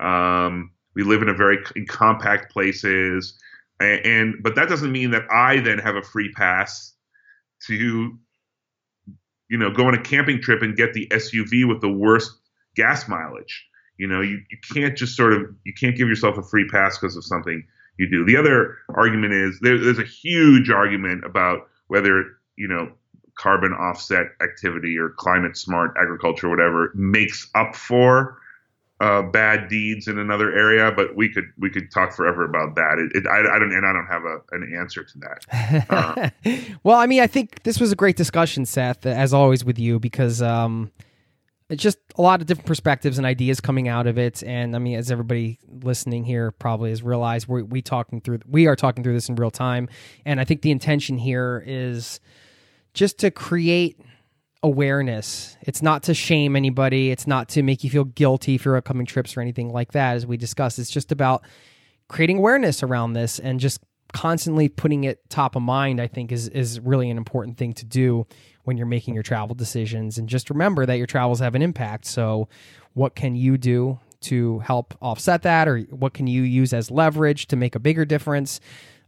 [0.00, 3.38] Um, we live in a very in compact places,
[3.78, 6.92] and, and but that doesn't mean that I then have a free pass
[7.68, 8.18] to,
[9.48, 12.32] you know, go on a camping trip and get the SUV with the worst
[12.74, 13.64] gas mileage.
[13.96, 16.98] You know, you, you can't just sort of you can't give yourself a free pass
[16.98, 17.64] because of something
[17.96, 18.24] you do.
[18.24, 22.24] The other argument is there, there's a huge argument about whether
[22.56, 22.90] you know
[23.36, 28.36] carbon offset activity or climate smart agriculture, or whatever, makes up for
[29.00, 32.98] uh, bad deeds in another area, but we could we could talk forever about that.
[32.98, 35.86] It, it, I, I, don't and I don't have a, an answer to that.
[35.88, 36.30] Uh,
[36.82, 40.00] well, I mean, I think this was a great discussion, Seth, as always with you,
[40.00, 40.90] because um,
[41.68, 44.42] it's just a lot of different perspectives and ideas coming out of it.
[44.42, 48.66] And I mean, as everybody listening here probably has realized, we we talking through we
[48.66, 49.88] are talking through this in real time,
[50.24, 52.18] and I think the intention here is
[52.94, 54.00] just to create
[54.62, 55.56] awareness.
[55.62, 57.10] It's not to shame anybody.
[57.10, 60.26] It's not to make you feel guilty for upcoming trips or anything like that, as
[60.26, 60.78] we discussed.
[60.78, 61.44] It's just about
[62.08, 63.80] creating awareness around this and just
[64.12, 67.84] constantly putting it top of mind, I think is is really an important thing to
[67.84, 68.26] do
[68.64, 70.18] when you're making your travel decisions.
[70.18, 72.06] And just remember that your travels have an impact.
[72.06, 72.48] So
[72.94, 77.46] what can you do to help offset that or what can you use as leverage
[77.46, 78.60] to make a bigger difference?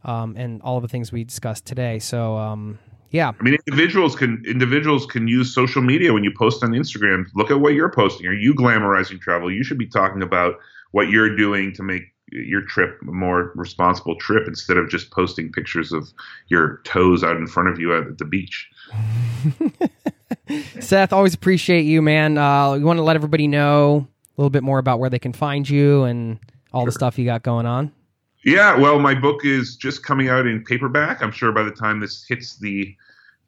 [0.03, 1.99] Um, and all of the things we discussed today.
[1.99, 2.79] So um,
[3.11, 3.31] yeah.
[3.37, 7.25] I mean, individuals can individuals can use social media when you post on Instagram.
[7.35, 8.25] Look at what you're posting.
[8.27, 9.51] Are you glamorizing travel?
[9.51, 10.55] You should be talking about
[10.91, 15.51] what you're doing to make your trip a more responsible trip instead of just posting
[15.51, 16.13] pictures of
[16.47, 18.69] your toes out in front of you at the beach.
[20.79, 22.37] Seth, always appreciate you, man.
[22.37, 24.07] Uh, you want to let everybody know
[24.37, 26.39] a little bit more about where they can find you and
[26.71, 26.85] all sure.
[26.87, 27.91] the stuff you got going on?
[28.43, 31.21] Yeah, well, my book is just coming out in paperback.
[31.21, 32.95] I'm sure by the time this hits the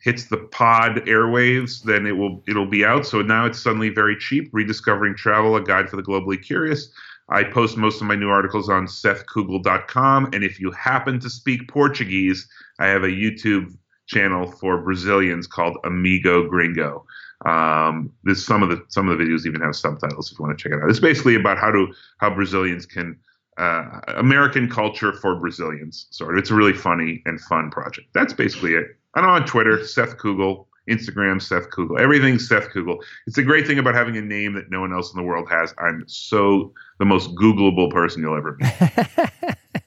[0.03, 3.05] hits the pod airwaves, then it will it'll be out.
[3.05, 4.49] So now it's suddenly very cheap.
[4.51, 6.91] Rediscovering Travel: A Guide for the Globally Curious.
[7.29, 11.69] I post most of my new articles on SethKugel.com, and if you happen to speak
[11.69, 12.45] Portuguese,
[12.79, 13.73] I have a YouTube
[14.07, 17.05] channel for Brazilians called Amigo Gringo.
[17.45, 20.57] Um, there's some of the some of the videos even have subtitles if you want
[20.57, 20.89] to check it out.
[20.89, 23.17] It's basically about how to how Brazilians can
[23.57, 26.07] uh, American culture for Brazilians.
[26.11, 26.39] Sort of.
[26.39, 28.07] It's a really funny and fun project.
[28.13, 28.97] That's basically it.
[29.15, 31.99] I'm on Twitter, Seth Kugel, Instagram, Seth Kugel.
[31.99, 32.97] Everything Seth Kugel.
[33.27, 35.47] It's a great thing about having a name that no one else in the world
[35.51, 35.73] has.
[35.77, 38.53] I'm so the most Googleable person you'll ever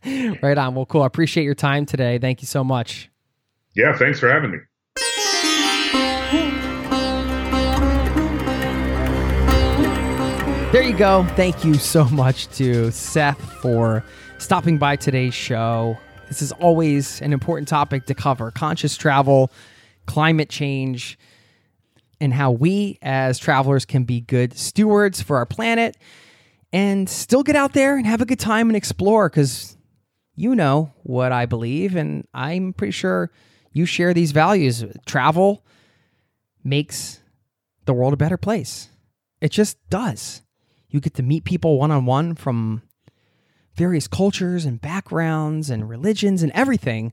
[0.05, 0.39] be.
[0.43, 0.77] right on.
[0.77, 1.03] Well, cool.
[1.03, 2.19] I appreciate your time today.
[2.19, 3.11] Thank you so much.
[3.75, 4.59] Yeah, thanks for having me.
[10.73, 11.25] There you go.
[11.37, 14.05] Thank you so much to Seth for
[14.39, 15.99] stopping by today's show.
[16.29, 19.51] This is always an important topic to cover conscious travel,
[20.07, 21.19] climate change,
[22.21, 25.97] and how we as travelers can be good stewards for our planet
[26.73, 29.77] and still get out there and have a good time and explore because
[30.35, 33.31] you know what I believe, and I'm pretty sure
[33.73, 34.85] you share these values.
[35.07, 35.65] Travel
[36.63, 37.23] makes
[37.87, 38.91] the world a better place.
[39.41, 40.43] It just does.
[40.89, 42.83] You get to meet people one on one from
[43.77, 47.13] various cultures and backgrounds and religions and everything.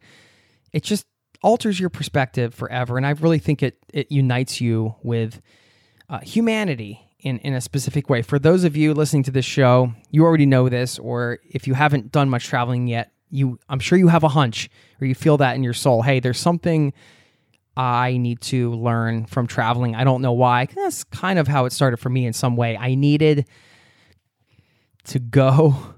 [0.72, 1.06] It just
[1.44, 2.98] alters your perspective forever.
[2.98, 5.42] And I really think it, it unites you with
[6.10, 8.22] uh, humanity in, in a specific way.
[8.22, 11.74] For those of you listening to this show, you already know this, or if you
[11.74, 14.70] haven't done much traveling yet, you I'm sure you have a hunch
[15.02, 16.04] or you feel that in your soul.
[16.04, 16.94] Hey, there's something
[17.76, 19.96] I need to learn from traveling.
[19.96, 20.68] I don't know why.
[20.76, 22.78] That's kind of how it started for me in some way.
[22.78, 23.48] I needed
[25.06, 25.93] to go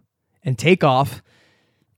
[0.46, 1.22] and take off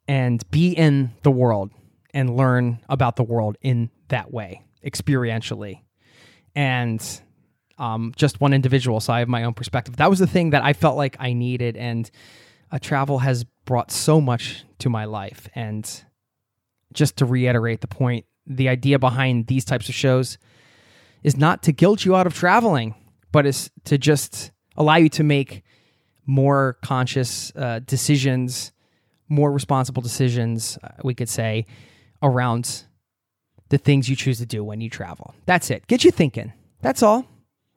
[0.07, 1.71] and be in the world
[2.13, 5.81] and learn about the world in that way, experientially.
[6.55, 7.03] And
[7.77, 9.97] um, just one individual, so I have my own perspective.
[9.97, 12.09] That was the thing that I felt like I needed, and
[12.71, 15.47] uh, travel has brought so much to my life.
[15.53, 16.03] And
[16.93, 20.37] just to reiterate the point, the idea behind these types of shows
[21.21, 22.95] is not to guilt you out of traveling,
[23.31, 25.63] but is to just allow you to make
[26.27, 28.71] more conscious uh, decisions,
[29.29, 31.65] more responsible decisions, uh, we could say,
[32.21, 32.83] around
[33.69, 35.33] the things you choose to do when you travel.
[35.45, 35.87] That's it.
[35.87, 36.53] Get you thinking.
[36.81, 37.25] That's all.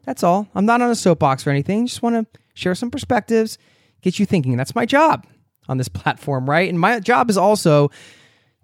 [0.05, 0.49] That's all.
[0.55, 1.87] I'm not on a soapbox or anything.
[1.87, 3.59] Just want to share some perspectives,
[4.03, 4.57] get you thinking.
[4.57, 5.27] That's my job
[5.69, 6.69] on this platform, right?
[6.69, 7.91] And my job is also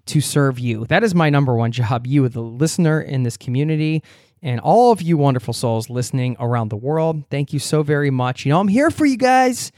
[0.07, 0.87] to serve you.
[0.87, 2.07] That is my number one job.
[2.07, 4.03] You, the listener in this community,
[4.47, 7.24] and all of you wonderful souls listening around the world.
[7.30, 8.47] Thank you so very much.
[8.47, 9.72] You know, I'm here for you guys.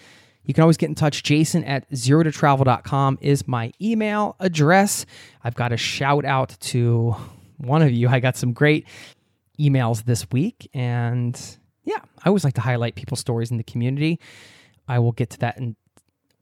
[0.45, 1.23] You can always get in touch.
[1.23, 5.07] Jason at zero to travel.com is my email address.
[5.43, 7.17] I've got a shout out to
[7.57, 8.09] one of you.
[8.09, 8.87] I got some great
[9.59, 10.69] emails this week.
[10.75, 11.41] And
[11.85, 14.21] yeah, I always like to highlight people's stories in the community.
[14.87, 15.77] I will get to that in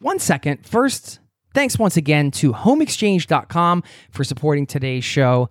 [0.01, 0.67] one second.
[0.67, 1.21] First,
[1.55, 5.49] thanks once again to homeexchange.com for supporting today's show.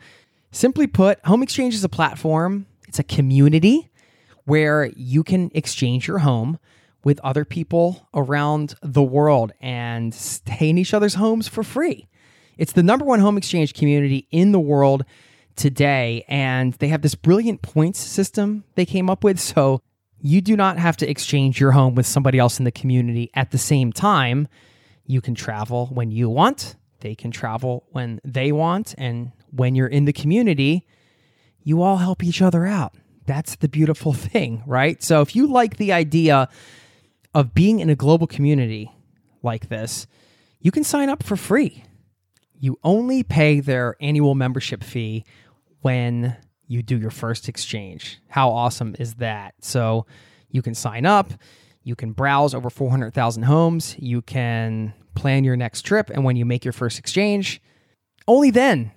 [0.56, 3.91] Simply put, Home Exchange is a platform, it's a community
[4.45, 6.60] where you can exchange your home
[7.03, 12.08] with other people around the world and stay in each other's homes for free.
[12.58, 15.03] It's the number one home exchange community in the world
[15.58, 19.41] today, and they have this brilliant points system they came up with.
[19.41, 19.82] So
[20.22, 23.51] you do not have to exchange your home with somebody else in the community at
[23.51, 24.47] the same time.
[25.06, 29.88] You can travel when you want, they can travel when they want, and when you're
[29.88, 30.86] in the community,
[31.64, 32.93] you all help each other out.
[33.26, 35.02] That's the beautiful thing, right?
[35.02, 36.50] So if you like the idea
[37.34, 38.91] of being in a global community
[39.43, 40.08] like this,
[40.60, 41.84] you can sign up for free.
[42.58, 45.26] You only pay their annual membership fee
[45.82, 46.38] when
[46.68, 48.20] you do your first exchange.
[48.28, 49.54] How awesome is that?
[49.62, 50.06] So
[50.50, 51.32] you can sign up,
[51.84, 56.46] you can browse over 400,000 homes, you can plan your next trip, and when you
[56.46, 57.62] make your first exchange,
[58.28, 58.91] only then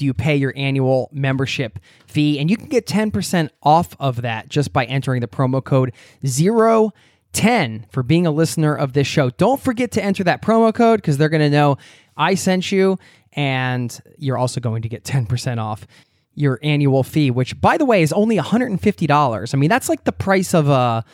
[0.00, 2.38] you pay your annual membership fee.
[2.38, 5.92] And you can get 10% off of that just by entering the promo code
[6.22, 9.30] 010 for being a listener of this show.
[9.30, 11.78] Don't forget to enter that promo code because they're going to know
[12.16, 12.98] I sent you,
[13.32, 15.86] and you're also going to get 10% off
[16.34, 19.54] your annual fee, which, by the way, is only $150.
[19.54, 21.04] I mean, that's like the price of a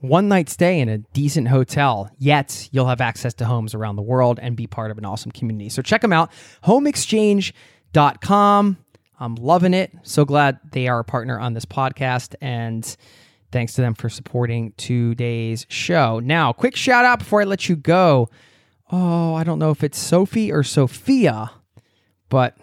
[0.00, 4.02] one night stay in a decent hotel, yet you'll have access to homes around the
[4.02, 5.70] world and be part of an awesome community.
[5.70, 6.30] So check them out,
[6.64, 7.73] homeexchange.com.
[7.96, 9.92] I'm loving it.
[10.02, 12.34] So glad they are a partner on this podcast.
[12.40, 12.84] And
[13.52, 16.20] thanks to them for supporting today's show.
[16.20, 18.28] Now, quick shout out before I let you go.
[18.90, 21.50] Oh, I don't know if it's Sophie or Sophia,
[22.28, 22.56] but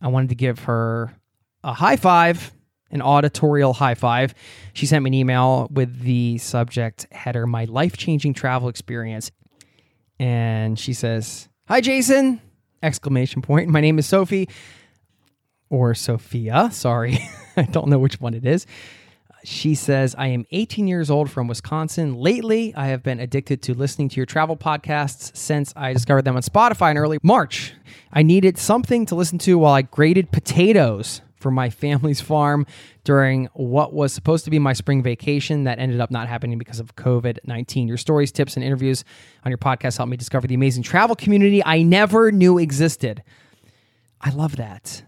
[0.00, 1.14] I wanted to give her
[1.62, 2.52] a high five
[2.90, 4.34] an auditorial high five.
[4.72, 9.30] She sent me an email with the subject header, My Life Changing Travel Experience.
[10.18, 12.40] And she says, Hi, Jason!
[12.82, 13.68] Exclamation point.
[13.68, 14.48] My name is Sophie,
[15.70, 16.70] or Sophia.
[16.72, 17.18] Sorry,
[17.56, 18.66] I don't know which one it is.
[19.44, 22.14] She says, I am 18 years old from Wisconsin.
[22.14, 26.36] Lately, I have been addicted to listening to your travel podcasts since I discovered them
[26.36, 27.72] on Spotify in early March.
[28.12, 32.66] I needed something to listen to while I grated potatoes for my family's farm
[33.04, 36.80] during what was supposed to be my spring vacation that ended up not happening because
[36.80, 37.88] of COVID 19.
[37.88, 39.04] Your stories, tips, and interviews
[39.44, 43.22] on your podcast helped me discover the amazing travel community I never knew existed.
[44.20, 45.02] I love that.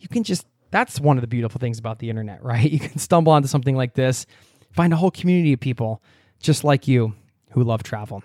[0.00, 2.70] You can just, that's one of the beautiful things about the internet, right?
[2.70, 4.26] You can stumble onto something like this,
[4.72, 6.02] find a whole community of people
[6.40, 7.14] just like you
[7.52, 8.22] who love travel.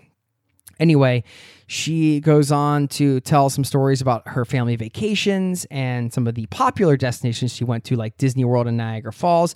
[0.80, 1.23] Anyway,
[1.67, 6.45] she goes on to tell some stories about her family vacations and some of the
[6.47, 9.55] popular destinations she went to, like Disney World and Niagara Falls.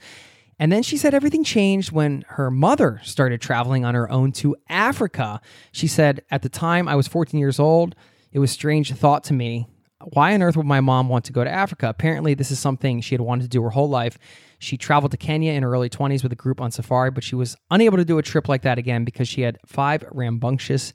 [0.59, 4.55] And then she said everything changed when her mother started traveling on her own to
[4.67, 5.39] Africa.
[5.72, 7.95] She said, At the time I was 14 years old,
[8.32, 9.67] it was strange thought to me.
[10.04, 11.89] Why on earth would my mom want to go to Africa?
[11.89, 14.18] Apparently, this is something she had wanted to do her whole life.
[14.58, 17.36] She traveled to Kenya in her early 20s with a group on safari, but she
[17.36, 20.93] was unable to do a trip like that again because she had five rambunctious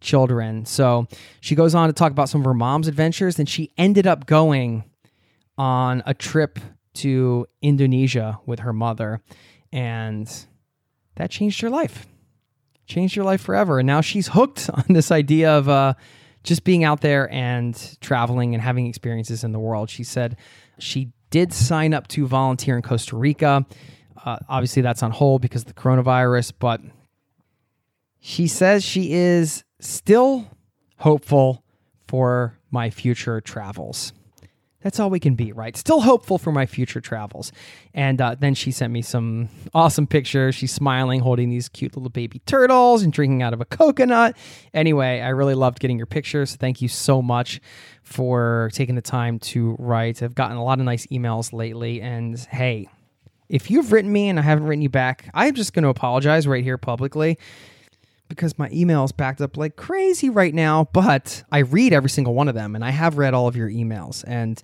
[0.00, 0.66] children.
[0.66, 1.06] So
[1.40, 4.26] she goes on to talk about some of her mom's adventures, and she ended up
[4.26, 4.84] going
[5.56, 6.58] on a trip
[6.94, 9.22] to Indonesia with her mother,
[9.72, 10.30] and
[11.16, 12.06] that changed her life.
[12.86, 13.78] Changed her life forever.
[13.78, 15.94] And now she's hooked on this idea of uh,
[16.42, 19.90] just being out there and traveling and having experiences in the world.
[19.90, 20.36] She said
[20.78, 23.64] she did sign up to volunteer in Costa Rica.
[24.24, 26.80] Uh, obviously, that's on hold because of the coronavirus, but
[28.20, 30.48] she says she is still
[30.98, 31.64] hopeful
[32.06, 34.12] for my future travels.
[34.82, 35.76] That's all we can be, right?
[35.76, 37.52] Still hopeful for my future travels.
[37.94, 40.54] And uh, then she sent me some awesome pictures.
[40.54, 44.36] She's smiling, holding these cute little baby turtles and drinking out of a coconut.
[44.74, 46.56] Anyway, I really loved getting your pictures.
[46.56, 47.60] Thank you so much
[48.02, 50.22] for taking the time to write.
[50.22, 52.00] I've gotten a lot of nice emails lately.
[52.00, 52.88] And hey,
[53.48, 56.46] if you've written me and I haven't written you back, I'm just going to apologize
[56.46, 57.38] right here publicly
[58.32, 62.34] because my email is backed up like crazy right now, but I read every single
[62.34, 64.24] one of them and I have read all of your emails.
[64.26, 64.62] And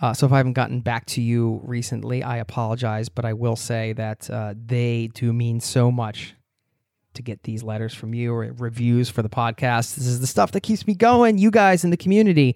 [0.00, 3.56] uh, so if I haven't gotten back to you recently, I apologize, but I will
[3.56, 6.34] say that uh, they do mean so much
[7.14, 9.96] to get these letters from you or reviews for the podcast.
[9.96, 12.54] This is the stuff that keeps me going, you guys in the community,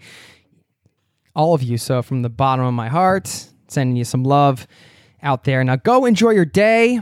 [1.34, 1.78] all of you.
[1.78, 4.66] So from the bottom of my heart, sending you some love
[5.22, 5.64] out there.
[5.64, 7.00] Now go enjoy your day.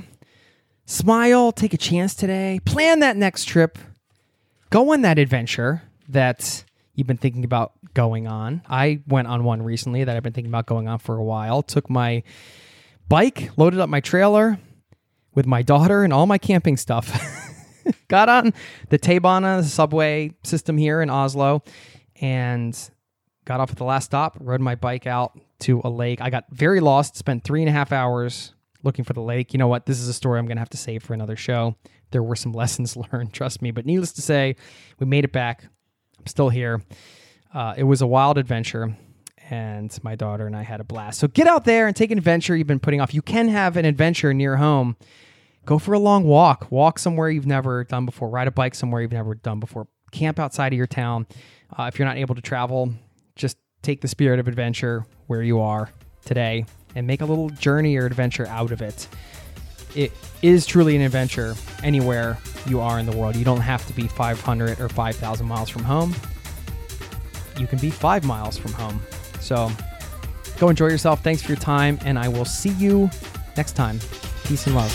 [0.91, 3.79] Smile, take a chance today, plan that next trip,
[4.71, 6.65] go on that adventure that
[6.97, 8.61] you've been thinking about going on.
[8.69, 11.63] I went on one recently that I've been thinking about going on for a while.
[11.63, 12.25] Took my
[13.09, 14.59] bike, loaded up my trailer
[15.33, 17.17] with my daughter and all my camping stuff.
[18.09, 18.53] Got on
[18.89, 21.63] the T-Bana subway system here in Oslo
[22.21, 22.77] and
[23.45, 26.21] got off at the last stop, rode my bike out to a lake.
[26.21, 29.53] I got very lost, spent three and a half hours looking for the lake.
[29.53, 29.87] You know what?
[29.87, 31.77] This is a story I'm going to have to save for another show.
[32.11, 33.71] There were some lessons learned, trust me.
[33.71, 34.57] But needless to say,
[34.99, 35.65] we made it back.
[36.19, 36.83] I'm still here.
[37.53, 38.97] Uh, it was a wild adventure,
[39.49, 41.19] and my daughter and I had a blast.
[41.19, 43.13] So get out there and take an adventure you've been putting off.
[43.13, 44.97] You can have an adventure near home.
[45.67, 46.71] Go for a long walk.
[46.71, 48.29] Walk somewhere you've never done before.
[48.29, 49.89] Ride a bike somewhere you've never done before.
[50.13, 51.27] Camp outside of your town.
[51.77, 52.93] Uh, if you're not able to travel,
[53.37, 55.91] just take the spirit of adventure where you are
[56.25, 56.65] today
[56.95, 59.09] and make a little journey or adventure out of it.
[59.95, 60.13] It
[60.43, 63.37] is truly an adventure anywhere you are in the world.
[63.37, 66.15] You don't have to be 500 or 5,000 miles from home.
[67.59, 69.03] You can be five miles from home.
[69.41, 69.71] So
[70.59, 71.23] go enjoy yourself.
[71.23, 73.11] Thanks for your time, and I will see you
[73.57, 73.99] next time.
[74.45, 74.91] Peace and love.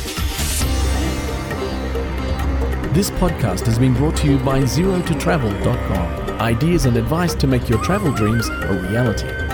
[2.94, 6.40] This podcast has been brought to you by ZeroToTravel.com.
[6.40, 9.45] Ideas and advice to make your travel dreams a reality.